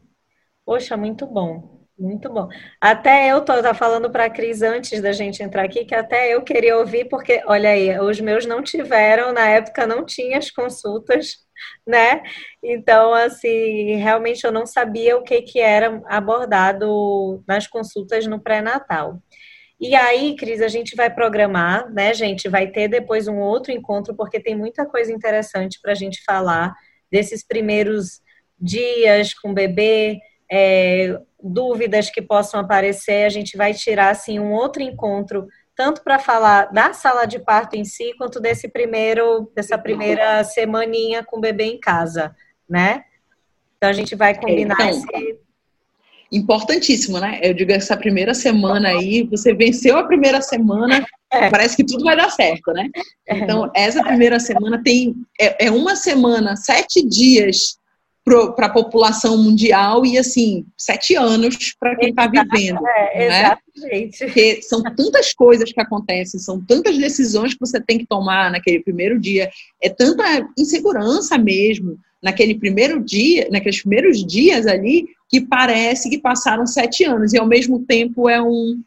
Poxa, 0.66 0.98
muito 0.98 1.28
bom. 1.28 1.85
Muito 1.98 2.30
bom. 2.30 2.50
Até 2.82 3.32
eu 3.32 3.40
tô 3.42 3.54
falando 3.74 4.10
para 4.12 4.26
a 4.26 4.30
Cris 4.30 4.62
antes 4.62 5.02
da 5.02 5.14
gente 5.14 5.42
entrar 5.42 5.64
aqui, 5.64 5.86
que 5.86 5.96
até 5.96 6.34
eu 6.34 6.44
queria 6.44 6.78
ouvir, 6.78 7.06
porque, 7.06 7.42
olha 7.46 7.70
aí, 7.70 7.98
os 8.00 8.20
meus 8.20 8.46
não 8.46 8.62
tiveram, 8.62 9.32
na 9.32 9.48
época 9.48 9.88
não 9.88 10.06
tinha 10.06 10.38
as 10.38 10.52
consultas, 10.52 11.38
né? 11.88 12.22
Então, 12.62 13.14
assim, 13.14 13.96
realmente 13.96 14.44
eu 14.44 14.52
não 14.52 14.66
sabia 14.66 15.16
o 15.16 15.24
que, 15.24 15.42
que 15.42 15.60
era 15.62 16.02
abordado 16.08 17.42
nas 17.48 17.66
consultas 17.66 18.28
no 18.28 18.42
pré-natal. 18.42 19.22
E 19.80 19.96
aí, 19.96 20.36
Cris, 20.36 20.62
a 20.62 20.68
gente 20.68 20.96
vai 20.98 21.10
programar, 21.14 21.90
né, 21.94 22.14
gente? 22.14 22.50
Vai 22.50 22.68
ter 22.68 22.90
depois 22.90 23.28
um 23.28 23.40
outro 23.40 23.72
encontro, 23.72 24.14
porque 24.16 24.40
tem 24.40 24.56
muita 24.56 24.86
coisa 24.86 25.14
interessante 25.14 25.80
para 25.82 25.94
a 25.94 25.96
gente 25.96 26.22
falar 26.26 26.74
desses 27.10 27.46
primeiros 27.46 28.20
dias 28.60 29.34
com 29.34 29.52
o 29.52 29.54
bebê, 29.54 30.20
é, 30.52 31.20
dúvidas 31.46 32.10
que 32.10 32.22
possam 32.22 32.60
aparecer, 32.60 33.26
a 33.26 33.30
gente 33.30 33.56
vai 33.56 33.74
tirar 33.74 34.10
assim 34.10 34.40
um 34.40 34.52
outro 34.52 34.82
encontro, 34.82 35.48
tanto 35.76 36.04
para 36.04 36.18
falar 36.18 36.72
da 36.72 36.94
sala 36.94 37.26
de 37.26 37.38
parto 37.40 37.76
em 37.76 37.86
si, 37.86 38.14
quanto 38.18 38.40
desse 38.40 38.68
primeiro, 38.68 39.52
dessa 39.56 39.78
primeira 39.78 40.44
semaninha 40.44 41.24
com 41.24 41.38
o 41.38 41.42
bebê 41.42 41.66
em 41.66 41.80
casa, 41.80 42.36
né? 42.68 43.04
Então 43.78 43.90
a 43.90 43.94
gente 43.94 44.16
vai 44.16 44.34
combinar 44.34 44.76
então, 44.76 44.90
esse... 44.90 45.40
Importantíssimo, 46.32 47.20
né? 47.20 47.40
Eu 47.44 47.54
digo 47.54 47.72
essa 47.72 47.96
primeira 47.96 48.34
semana 48.34 48.90
aí, 48.90 49.24
você 49.24 49.54
venceu 49.54 49.98
a 49.98 50.04
primeira 50.04 50.42
semana, 50.42 51.06
é. 51.32 51.50
parece 51.50 51.76
que 51.76 51.86
tudo 51.86 52.04
vai 52.04 52.16
dar 52.16 52.32
certo, 52.32 52.74
né? 52.74 52.90
É. 53.28 53.38
Então, 53.38 53.70
essa 53.76 54.04
primeira 54.04 54.40
semana 54.40 54.82
tem. 54.84 55.16
É, 55.40 55.68
é 55.68 55.72
uma 55.72 55.96
semana, 55.96 56.56
sete 56.56 57.08
dias 57.08 57.78
para 58.26 58.66
a 58.66 58.74
população 58.74 59.38
mundial 59.38 60.04
e 60.04 60.18
assim 60.18 60.66
sete 60.76 61.16
anos 61.16 61.76
para 61.80 61.96
quem 61.96 62.10
está 62.10 62.26
vivendo. 62.26 62.80
É, 62.88 63.30
né? 63.30 63.58
Exatamente. 63.76 64.26
Porque 64.26 64.62
são 64.64 64.82
tantas 64.82 65.32
coisas 65.32 65.72
que 65.72 65.80
acontecem, 65.80 66.40
são 66.40 66.60
tantas 66.60 66.98
decisões 66.98 67.54
que 67.54 67.60
você 67.60 67.80
tem 67.80 68.00
que 68.00 68.08
tomar 68.08 68.50
naquele 68.52 68.82
primeiro 68.82 69.20
dia, 69.20 69.50
é 69.82 69.90
tanta 69.90 70.24
insegurança 70.58 71.38
mesmo 71.38 72.00
naquele 72.22 72.56
primeiro 72.56 73.04
dia, 73.04 73.48
naqueles 73.52 73.82
primeiros 73.82 74.26
dias 74.26 74.66
ali, 74.66 75.06
que 75.30 75.40
parece 75.42 76.10
que 76.10 76.18
passaram 76.18 76.66
sete 76.66 77.04
anos 77.04 77.32
e 77.32 77.38
ao 77.38 77.46
mesmo 77.46 77.86
tempo 77.86 78.28
é 78.28 78.42
um 78.42 78.82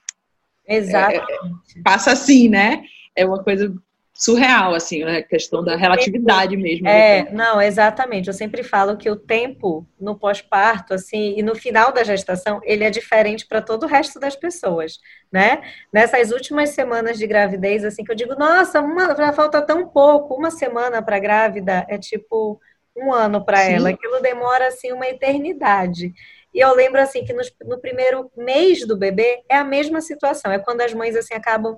Exato. 0.67 1.15
É, 1.15 1.83
passa 1.83 2.13
assim, 2.13 2.49
né? 2.49 2.83
É 3.17 3.25
uma 3.25 3.43
coisa 3.43 3.73
surreal, 4.19 4.75
assim, 4.75 5.05
né? 5.05 5.19
A 5.19 5.23
questão 5.23 5.63
da 5.63 5.77
relatividade 5.77 6.57
mesmo. 6.57 6.89
É, 6.89 7.31
não, 7.31 7.63
exatamente. 7.63 8.27
Eu 8.27 8.35
sempre 8.35 8.65
falo 8.65 8.97
que 8.97 9.09
o 9.09 9.15
tempo 9.15 9.87
no 9.99 10.19
pós-parto, 10.19 10.93
assim, 10.93 11.39
e 11.39 11.43
no 11.43 11.55
final 11.55 11.93
da 11.93 12.03
gestação, 12.03 12.61
ele 12.65 12.83
é 12.83 12.91
diferente 12.91 13.47
para 13.47 13.63
todo 13.63 13.85
o 13.85 13.87
resto 13.87 14.19
das 14.19 14.35
pessoas, 14.35 14.99
né? 15.31 15.63
Nessas 15.93 16.33
últimas 16.33 16.71
semanas 16.71 17.17
de 17.17 17.29
gravidez, 17.29 17.85
assim, 17.85 18.03
que 18.03 18.11
eu 18.11 18.17
digo, 18.17 18.35
nossa, 18.35 18.81
uma, 18.81 19.15
já 19.15 19.33
falta 19.33 19.63
tão 19.63 19.87
pouco, 19.87 20.35
uma 20.35 20.51
semana 20.51 21.01
para 21.01 21.21
grávida 21.21 21.87
é 21.89 21.97
tipo 21.97 22.61
um 22.97 23.13
ano 23.13 23.45
para 23.45 23.63
ela. 23.63 23.91
Aquilo 23.91 24.21
demora, 24.21 24.67
assim, 24.67 24.91
uma 24.91 25.07
eternidade. 25.07 26.13
E 26.53 26.59
eu 26.59 26.75
lembro, 26.75 27.01
assim, 27.01 27.25
que 27.25 27.33
no, 27.33 27.43
no 27.65 27.81
primeiro 27.81 28.29
mês 28.37 28.85
do 28.85 28.97
bebê 28.97 29.45
é 29.49 29.57
a 29.57 29.63
mesma 29.63 30.01
situação. 30.01 30.51
É 30.51 30.59
quando 30.59 30.81
as 30.81 30.93
mães, 30.93 31.15
assim, 31.15 31.35
acabam 31.35 31.77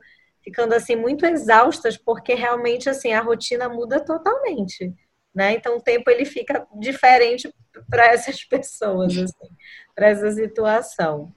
ficando 0.50 0.74
assim 0.74 0.96
muito 0.96 1.24
exaustas 1.24 1.96
porque 1.96 2.34
realmente 2.34 2.90
assim 2.90 3.12
a 3.12 3.22
rotina 3.22 3.68
muda 3.68 4.04
totalmente, 4.04 4.92
né? 5.32 5.52
Então 5.52 5.76
o 5.76 5.80
tempo 5.80 6.10
ele 6.10 6.24
fica 6.24 6.66
diferente 6.78 7.48
para 7.88 8.06
essas 8.08 8.42
pessoas 8.44 9.16
assim, 9.16 9.48
para 9.94 10.08
essa 10.08 10.30
situação. 10.32 11.32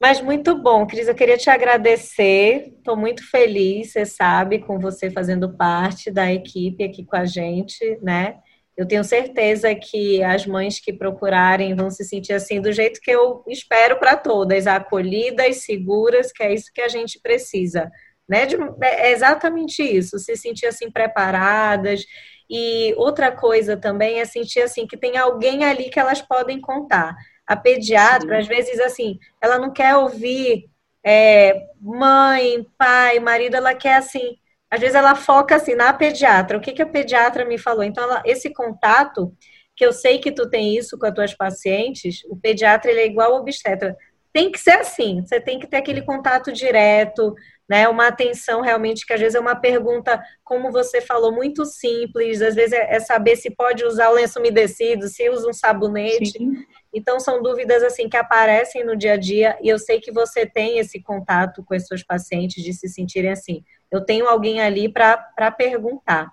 Mas 0.00 0.20
muito 0.20 0.56
bom, 0.60 0.86
Cris. 0.86 1.08
Eu 1.08 1.14
queria 1.14 1.38
te 1.38 1.48
agradecer. 1.48 2.74
Estou 2.76 2.96
muito 2.96 3.28
feliz, 3.28 3.92
você 3.92 4.04
sabe, 4.04 4.58
com 4.58 4.78
você 4.78 5.10
fazendo 5.10 5.56
parte 5.56 6.10
da 6.10 6.30
equipe 6.32 6.84
aqui 6.84 7.04
com 7.04 7.16
a 7.16 7.24
gente, 7.24 7.98
né? 8.02 8.38
Eu 8.76 8.86
tenho 8.86 9.04
certeza 9.04 9.72
que 9.74 10.22
as 10.22 10.46
mães 10.46 10.80
que 10.80 10.92
procurarem 10.92 11.74
vão 11.76 11.90
se 11.90 12.04
sentir 12.04 12.32
assim 12.32 12.60
do 12.60 12.72
jeito 12.72 13.00
que 13.00 13.10
eu 13.10 13.44
espero 13.48 13.98
para 13.98 14.16
todas, 14.16 14.66
acolhidas, 14.66 15.58
seguras, 15.58 16.32
que 16.32 16.42
é 16.42 16.52
isso 16.52 16.72
que 16.74 16.80
a 16.80 16.88
gente 16.88 17.20
precisa, 17.20 17.90
né? 18.28 18.46
De, 18.46 18.56
é 18.82 19.12
exatamente 19.12 19.82
isso, 19.82 20.18
se 20.18 20.36
sentir 20.36 20.66
assim 20.66 20.90
preparadas. 20.90 22.04
E 22.50 22.92
outra 22.96 23.30
coisa 23.32 23.76
também 23.76 24.20
é 24.20 24.24
sentir 24.24 24.60
assim 24.60 24.86
que 24.86 24.96
tem 24.96 25.16
alguém 25.16 25.64
ali 25.64 25.88
que 25.88 26.00
elas 26.00 26.20
podem 26.20 26.60
contar. 26.60 27.14
A 27.46 27.56
pediatra, 27.56 28.36
Sim. 28.36 28.40
às 28.40 28.46
vezes, 28.48 28.80
assim, 28.80 29.18
ela 29.40 29.58
não 29.58 29.72
quer 29.72 29.96
ouvir 29.96 30.68
é, 31.04 31.62
mãe, 31.80 32.66
pai, 32.78 33.20
marido, 33.20 33.54
ela 33.54 33.74
quer, 33.74 33.96
assim, 33.96 34.36
às 34.74 34.80
vezes 34.80 34.96
ela 34.96 35.14
foca, 35.14 35.54
assim, 35.54 35.76
na 35.76 35.92
pediatra. 35.92 36.58
O 36.58 36.60
que, 36.60 36.72
que 36.72 36.82
a 36.82 36.86
pediatra 36.86 37.44
me 37.44 37.56
falou? 37.56 37.84
Então, 37.84 38.02
ela, 38.02 38.22
esse 38.26 38.52
contato, 38.52 39.32
que 39.76 39.86
eu 39.86 39.92
sei 39.92 40.18
que 40.18 40.32
tu 40.32 40.50
tem 40.50 40.76
isso 40.76 40.98
com 40.98 41.06
as 41.06 41.14
tuas 41.14 41.32
pacientes, 41.32 42.24
o 42.28 42.36
pediatra, 42.36 42.90
ele 42.90 43.00
é 43.00 43.06
igual 43.06 43.32
ao 43.32 43.40
obstetra. 43.40 43.96
Tem 44.32 44.50
que 44.50 44.58
ser 44.58 44.72
assim, 44.72 45.22
você 45.22 45.40
tem 45.40 45.60
que 45.60 45.66
ter 45.68 45.76
aquele 45.76 46.02
contato 46.02 46.50
direto, 46.50 47.32
né? 47.68 47.88
Uma 47.88 48.08
atenção 48.08 48.62
realmente 48.62 49.06
que 49.06 49.12
às 49.12 49.20
vezes 49.20 49.36
é 49.36 49.40
uma 49.40 49.54
pergunta, 49.54 50.20
como 50.42 50.72
você 50.72 51.00
falou, 51.00 51.30
muito 51.30 51.64
simples, 51.64 52.42
às 52.42 52.56
vezes 52.56 52.72
é, 52.72 52.96
é 52.96 52.98
saber 52.98 53.36
se 53.36 53.54
pode 53.54 53.84
usar 53.84 54.10
o 54.10 54.14
lenço 54.14 54.40
umedecido, 54.40 55.06
se 55.06 55.30
usa 55.30 55.48
um 55.48 55.52
sabonete. 55.52 56.32
Sim. 56.32 56.52
Então 56.92 57.20
são 57.20 57.40
dúvidas 57.40 57.84
assim 57.84 58.08
que 58.08 58.16
aparecem 58.16 58.84
no 58.84 58.96
dia 58.96 59.12
a 59.12 59.16
dia 59.16 59.56
e 59.62 59.68
eu 59.68 59.78
sei 59.78 60.00
que 60.00 60.10
você 60.10 60.44
tem 60.44 60.78
esse 60.80 61.00
contato 61.00 61.62
com 61.64 61.74
as 61.74 61.86
suas 61.86 62.02
pacientes 62.02 62.60
de 62.60 62.72
se 62.72 62.88
sentirem 62.88 63.30
assim. 63.30 63.62
Eu 63.94 64.04
tenho 64.04 64.26
alguém 64.26 64.60
ali 64.60 64.88
para 64.88 65.50
perguntar. 65.56 66.32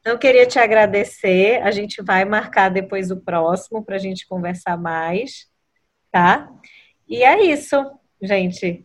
Então, 0.00 0.14
eu 0.14 0.18
queria 0.18 0.46
te 0.46 0.58
agradecer. 0.58 1.62
A 1.62 1.70
gente 1.70 2.02
vai 2.02 2.24
marcar 2.24 2.70
depois 2.70 3.10
o 3.10 3.20
próximo 3.20 3.84
para 3.84 3.96
a 3.96 3.98
gente 3.98 4.26
conversar 4.26 4.76
mais, 4.76 5.46
tá? 6.10 6.50
E 7.08 7.22
é 7.22 7.44
isso, 7.44 7.76
gente. 8.22 8.84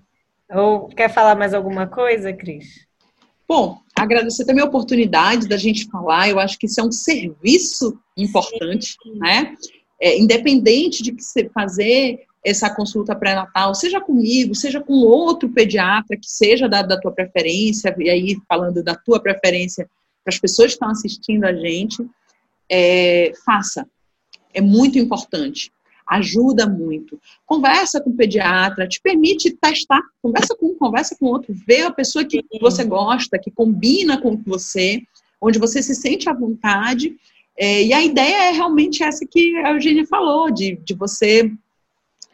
Ou 0.50 0.88
quer 0.90 1.10
falar 1.10 1.36
mais 1.36 1.54
alguma 1.54 1.88
coisa, 1.88 2.34
Cris? 2.34 2.86
Bom, 3.48 3.80
agradecer 3.98 4.46
também 4.46 4.64
a 4.64 4.68
oportunidade 4.68 5.48
da 5.48 5.58
gente 5.58 5.88
falar. 5.90 6.30
Eu 6.30 6.40
acho 6.40 6.58
que 6.58 6.66
isso 6.66 6.82
é 6.82 6.84
um 6.84 6.92
serviço 6.92 7.98
importante, 8.18 8.96
Sim. 9.02 9.20
né? 9.20 9.56
É, 10.02 10.18
independente 10.18 11.02
de 11.02 11.14
que 11.14 11.24
você 11.24 11.50
fazer 11.50 12.26
essa 12.46 12.70
consulta 12.70 13.16
pré-natal, 13.16 13.74
seja 13.74 14.00
comigo, 14.00 14.54
seja 14.54 14.80
com 14.80 14.94
outro 14.94 15.50
pediatra 15.50 16.16
que 16.16 16.30
seja 16.30 16.70
da, 16.70 16.84
da 16.84 17.00
tua 17.00 17.12
preferência, 17.12 17.94
e 17.98 18.10
aí 18.10 18.38
falando 18.48 18.84
da 18.84 18.96
tua 18.96 19.20
preferência 19.20 19.90
para 20.24 20.34
as 20.34 20.40
pessoas 20.40 20.68
que 20.68 20.74
estão 20.74 20.90
assistindo 20.90 21.44
a 21.44 21.54
gente, 21.54 22.06
é, 22.70 23.32
faça. 23.46 23.88
É 24.54 24.62
muito 24.62 24.98
importante 25.00 25.72
ajuda 26.08 26.68
muito. 26.68 27.20
Conversa 27.46 28.00
com 28.00 28.12
o 28.12 28.16
pediatra, 28.16 28.88
te 28.88 29.02
permite 29.02 29.52
testar, 29.52 30.02
conversa 30.22 30.56
com 30.56 30.68
um, 30.68 30.76
conversa 30.76 31.16
com 31.20 31.26
outro, 31.26 31.54
vê 31.68 31.82
a 31.82 31.92
pessoa 31.92 32.24
que 32.24 32.44
você 32.62 32.84
gosta, 32.84 33.40
que 33.40 33.50
combina 33.50 34.22
com 34.22 34.38
você, 34.46 35.02
onde 35.42 35.58
você 35.58 35.82
se 35.82 35.96
sente 35.96 36.30
à 36.30 36.34
vontade. 36.34 37.16
É, 37.58 37.84
e 37.84 37.94
a 37.94 38.04
ideia 38.04 38.50
é 38.50 38.52
realmente 38.52 39.04
essa 39.04 39.26
que 39.26 39.56
a 39.58 39.72
Eugênia 39.72 40.06
falou, 40.06 40.52
de, 40.52 40.76
de 40.84 40.94
você 40.94 41.52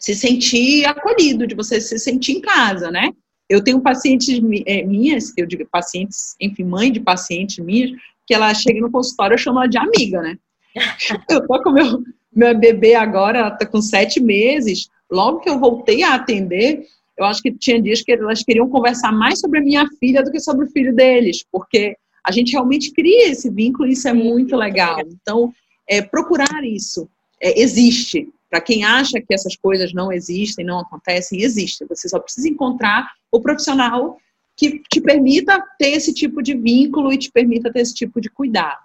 se 0.01 0.15
sentir 0.15 0.83
acolhido, 0.85 1.45
de 1.45 1.53
você 1.53 1.79
se 1.79 1.99
sentir 1.99 2.33
em 2.33 2.41
casa, 2.41 2.89
né? 2.89 3.11
Eu 3.47 3.63
tenho 3.63 3.79
pacientes 3.79 4.41
é, 4.65 4.81
minhas, 4.81 5.31
que 5.31 5.41
eu 5.41 5.45
digo 5.45 5.63
pacientes, 5.71 6.35
enfim, 6.41 6.63
mãe 6.63 6.91
de 6.91 6.99
pacientes 6.99 7.63
minhas, 7.63 7.91
que 8.25 8.33
ela 8.33 8.51
chega 8.55 8.81
no 8.81 8.91
consultório, 8.91 9.35
eu 9.35 9.37
chamo 9.37 9.59
ela 9.59 9.67
de 9.67 9.77
amiga, 9.77 10.21
né? 10.21 10.37
Eu 11.29 11.45
tô 11.45 11.61
com 11.61 11.71
meu, 11.71 12.01
meu 12.33 12.57
bebê 12.57 12.95
agora, 12.95 13.39
ela 13.39 13.49
está 13.49 13.65
com 13.65 13.81
sete 13.81 14.21
meses. 14.21 14.89
Logo 15.11 15.41
que 15.41 15.49
eu 15.49 15.59
voltei 15.59 16.01
a 16.01 16.15
atender, 16.15 16.87
eu 17.17 17.25
acho 17.25 17.41
que 17.41 17.51
tinha 17.51 17.81
dias 17.81 18.01
que 18.01 18.13
elas 18.13 18.41
queriam 18.41 18.69
conversar 18.69 19.11
mais 19.11 19.41
sobre 19.41 19.59
a 19.59 19.61
minha 19.61 19.85
filha 19.99 20.23
do 20.23 20.31
que 20.31 20.39
sobre 20.39 20.65
o 20.65 20.71
filho 20.71 20.95
deles, 20.95 21.45
porque 21.51 21.97
a 22.25 22.31
gente 22.31 22.53
realmente 22.53 22.93
cria 22.93 23.29
esse 23.29 23.49
vínculo 23.49 23.89
e 23.89 23.91
isso 23.91 24.07
é 24.07 24.13
muito 24.13 24.55
legal. 24.55 24.97
Então, 25.01 25.53
é, 25.89 26.01
procurar 26.01 26.63
isso 26.63 27.09
é, 27.41 27.59
existe. 27.59 28.29
Para 28.51 28.59
quem 28.59 28.83
acha 28.83 29.21
que 29.21 29.33
essas 29.33 29.55
coisas 29.55 29.93
não 29.93 30.11
existem, 30.11 30.65
não 30.65 30.79
acontecem, 30.79 31.41
existe. 31.41 31.85
Você 31.85 32.09
só 32.09 32.19
precisa 32.19 32.49
encontrar 32.49 33.09
o 33.31 33.39
profissional 33.39 34.17
que 34.57 34.81
te 34.91 34.99
permita 34.99 35.63
ter 35.79 35.91
esse 35.91 36.13
tipo 36.13 36.43
de 36.43 36.53
vínculo 36.53 37.13
e 37.13 37.17
te 37.17 37.31
permita 37.31 37.71
ter 37.71 37.79
esse 37.79 37.93
tipo 37.93 38.19
de 38.19 38.29
cuidado. 38.29 38.77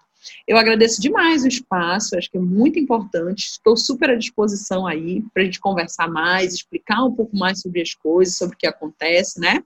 Eu 0.47 0.57
agradeço 0.57 1.03
demais 1.03 1.43
o 1.43 1.49
espaço, 1.49 2.17
acho 2.17 2.31
que 2.31 2.39
é 2.39 2.41
muito 2.41 2.79
importante. 2.79 3.47
Estou 3.47 3.77
super 3.77 4.11
à 4.11 4.15
disposição 4.15 4.87
aí 4.87 5.23
para 5.35 5.43
a 5.43 5.45
gente 5.45 5.59
conversar 5.59 6.09
mais, 6.09 6.55
explicar 6.55 7.05
um 7.05 7.13
pouco 7.13 7.37
mais 7.37 7.61
sobre 7.61 7.83
as 7.83 7.93
coisas, 7.93 8.37
sobre 8.37 8.55
o 8.55 8.59
que 8.59 8.69
acontece, 8.69 9.41
né? 9.41 9.65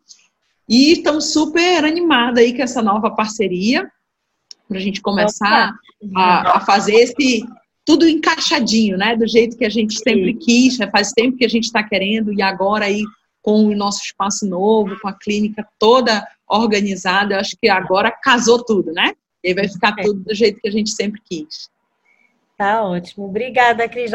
E 0.66 0.92
estamos 0.92 1.32
super 1.32 1.84
animada 1.84 2.40
aí 2.40 2.56
com 2.56 2.62
essa 2.62 2.80
nova 2.80 3.10
parceria 3.10 3.90
para 4.66 4.78
a 4.78 4.80
gente 4.80 5.02
começar 5.02 5.74
a, 6.16 6.56
a, 6.56 6.60
fazer 6.60 6.94
esse 6.94 7.44
tudo 7.90 8.08
encaixadinho, 8.08 8.96
né? 8.96 9.16
Do 9.16 9.26
jeito 9.26 9.58
que 9.58 9.64
a 9.64 9.68
gente 9.68 9.98
sempre 9.98 10.34
quis, 10.34 10.76
já 10.76 10.88
faz 10.88 11.10
tempo 11.10 11.36
que 11.36 11.44
a 11.44 11.48
gente 11.48 11.64
está 11.64 11.82
querendo 11.82 12.32
e 12.32 12.40
agora 12.40 12.84
aí 12.84 13.02
com 13.42 13.64
o 13.64 13.74
nosso 13.74 14.04
espaço 14.04 14.46
novo, 14.46 14.96
com 15.00 15.08
a 15.08 15.12
clínica 15.12 15.66
toda 15.76 16.24
organizada, 16.46 17.34
eu 17.34 17.40
acho 17.40 17.56
que 17.60 17.68
agora 17.68 18.12
casou 18.12 18.62
tudo, 18.64 18.92
né? 18.92 19.12
E 19.42 19.48
aí 19.48 19.54
vai 19.54 19.66
ficar 19.66 19.96
é. 19.98 20.02
tudo 20.02 20.22
do 20.22 20.32
jeito 20.32 20.60
que 20.60 20.68
a 20.68 20.70
gente 20.70 20.90
sempre 20.90 21.20
quis. 21.28 21.68
Tá 22.56 22.84
ótimo. 22.84 23.24
Obrigada, 23.24 23.88
Cris. 23.88 24.12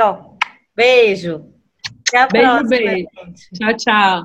Beijo. 0.74 1.46
Até 2.08 2.20
a 2.20 2.28
beijo, 2.28 2.48
próxima. 2.48 2.70
Beijo, 2.70 3.08
beijo. 3.14 3.50
Tchau, 3.56 3.76
tchau. 3.76 4.14